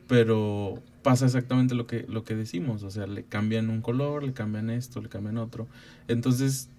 [0.07, 4.33] pero pasa exactamente lo que, lo que decimos, o sea, le cambian un color, le
[4.33, 5.67] cambian esto, le cambian otro.
[6.07, 6.69] Entonces,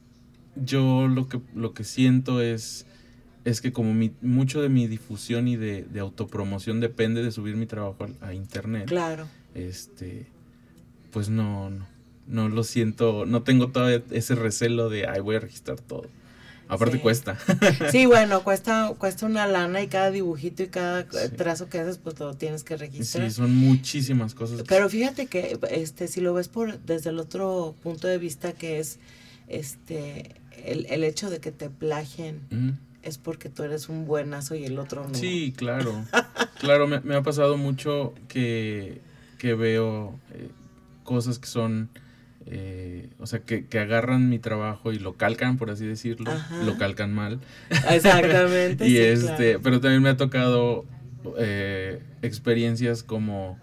[0.56, 2.86] yo lo que, lo que siento es,
[3.44, 7.56] es que como mi, mucho de mi difusión y de, de autopromoción depende de subir
[7.56, 9.26] mi trabajo a, a internet, Claro.
[9.54, 10.26] este,
[11.12, 11.86] pues no, no,
[12.26, 16.06] no lo siento, no tengo todavía ese recelo de, ay, voy a registrar todo.
[16.68, 17.02] Aparte Sí.
[17.02, 17.38] cuesta.
[17.90, 21.28] Sí, bueno, cuesta, cuesta una lana y cada dibujito y cada Sí.
[21.36, 23.28] trazo que haces, pues lo tienes que registrar.
[23.30, 24.62] sí, son muchísimas cosas.
[24.68, 28.78] Pero fíjate que este si lo ves por desde el otro punto de vista que
[28.80, 28.98] es
[29.48, 32.40] este el, el hecho de que te plagien
[33.02, 35.14] es porque tú eres un buenazo y el otro no.
[35.14, 36.04] Sí, claro.
[36.60, 39.00] claro, me, me ha pasado mucho que,
[39.38, 40.48] que veo eh,
[41.04, 41.88] cosas que son,
[42.50, 46.62] eh, o sea, que, que agarran mi trabajo y lo calcan, por así decirlo, Ajá.
[46.62, 47.40] lo calcan mal.
[47.90, 48.86] Exactamente.
[48.86, 49.60] y sí, este, claro.
[49.62, 50.86] pero también me ha tocado
[51.36, 53.58] eh, experiencias como,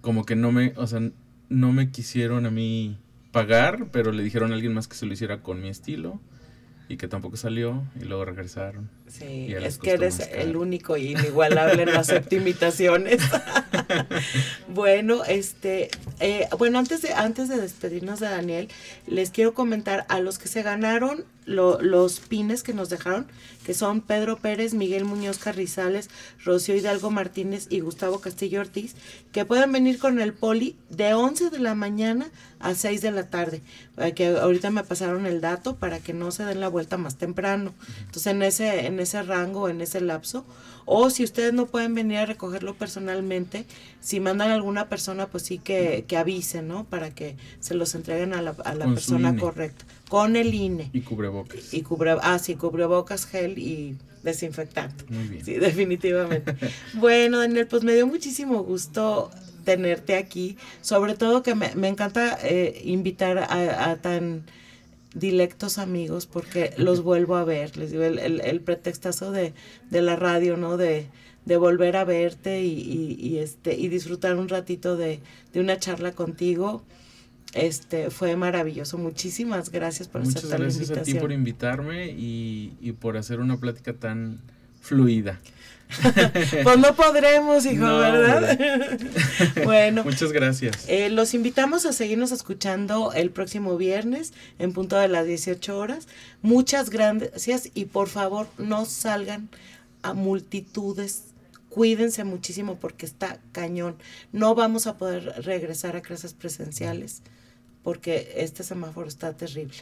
[0.00, 1.00] como que no me, o sea,
[1.48, 2.98] no me quisieron a mí
[3.30, 6.20] pagar, pero le dijeron a alguien más que se lo hiciera con mi estilo.
[6.88, 8.88] Y que tampoco salió y luego regresaron.
[9.08, 13.20] Sí, es que eres el único y inigualable en las imitaciones.
[14.68, 18.68] bueno, este, eh, bueno, antes de, antes de despedirnos de Daniel,
[19.06, 23.26] les quiero comentar a los que se ganaron lo- los pines que nos dejaron,
[23.64, 26.10] que son Pedro Pérez, Miguel Muñoz Carrizales,
[26.44, 28.94] Rocío Hidalgo Martínez y Gustavo Castillo Ortiz,
[29.32, 32.28] que pueden venir con el poli de 11 de la mañana
[32.58, 33.60] a 6 de la tarde.
[34.14, 37.72] Que ahorita me pasaron el dato para que no se den la vuelta más temprano.
[38.00, 40.44] Entonces, en ese, en ese rango, en ese lapso.
[40.88, 43.66] O si ustedes no pueden venir a recogerlo personalmente,
[44.00, 46.84] si mandan a alguna persona, pues sí que, que avisen, ¿no?
[46.84, 49.40] Para que se los entreguen a la, a la persona INE.
[49.40, 49.84] correcta.
[50.08, 50.90] Con el INE.
[50.92, 51.74] Y cubrebocas.
[51.74, 55.04] Y cubre, ah, sí, cubrebocas, gel y desinfectante.
[55.08, 55.44] Muy bien.
[55.44, 56.54] Sí, definitivamente.
[56.94, 59.30] bueno, Daniel, pues me dio muchísimo gusto
[59.66, 60.56] tenerte aquí.
[60.80, 64.44] Sobre todo que me, me encanta eh, invitar a, a tan
[65.14, 67.76] dilectos amigos porque los vuelvo a ver.
[67.76, 69.52] Les digo, el, el, el pretextazo de,
[69.90, 70.78] de la radio, ¿no?
[70.78, 71.08] De,
[71.44, 75.20] de volver a verte y, y- y, este, y disfrutar un ratito de,
[75.52, 76.82] de una charla contigo.
[77.54, 78.98] Este fue maravilloso.
[78.98, 81.20] Muchísimas gracias por Muchas aceptar la gracias a ti invitación.
[81.20, 84.40] por invitarme y, y por hacer una plática tan
[84.80, 85.40] fluida.
[86.64, 88.58] Pues no podremos, hijo, No, ¿verdad?
[89.64, 90.84] bueno, Muchas gracias.
[90.88, 96.08] eh, los invitamos a seguirnos escuchando el próximo viernes en punto de las 18 horas.
[96.42, 99.48] Muchas gracias y por favor no salgan
[100.02, 101.22] a multitudes.
[101.68, 103.96] Cuídense muchísimo porque está cañón.
[104.32, 107.22] No vamos a poder regresar a clases presenciales
[107.82, 109.76] porque este semáforo está terrible.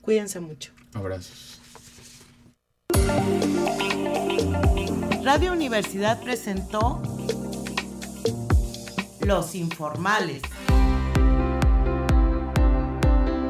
[0.00, 0.72] Cuídense mucho.
[0.94, 1.60] Abrazos.
[5.22, 7.02] Radio Universidad presentó
[9.20, 10.40] Los Informales.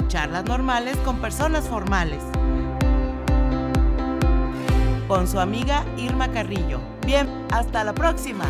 [0.08, 2.20] Charlas normales con personas formales.
[5.06, 6.80] Con su amiga Irma Carrillo.
[7.06, 8.44] Bien, hasta la próxima.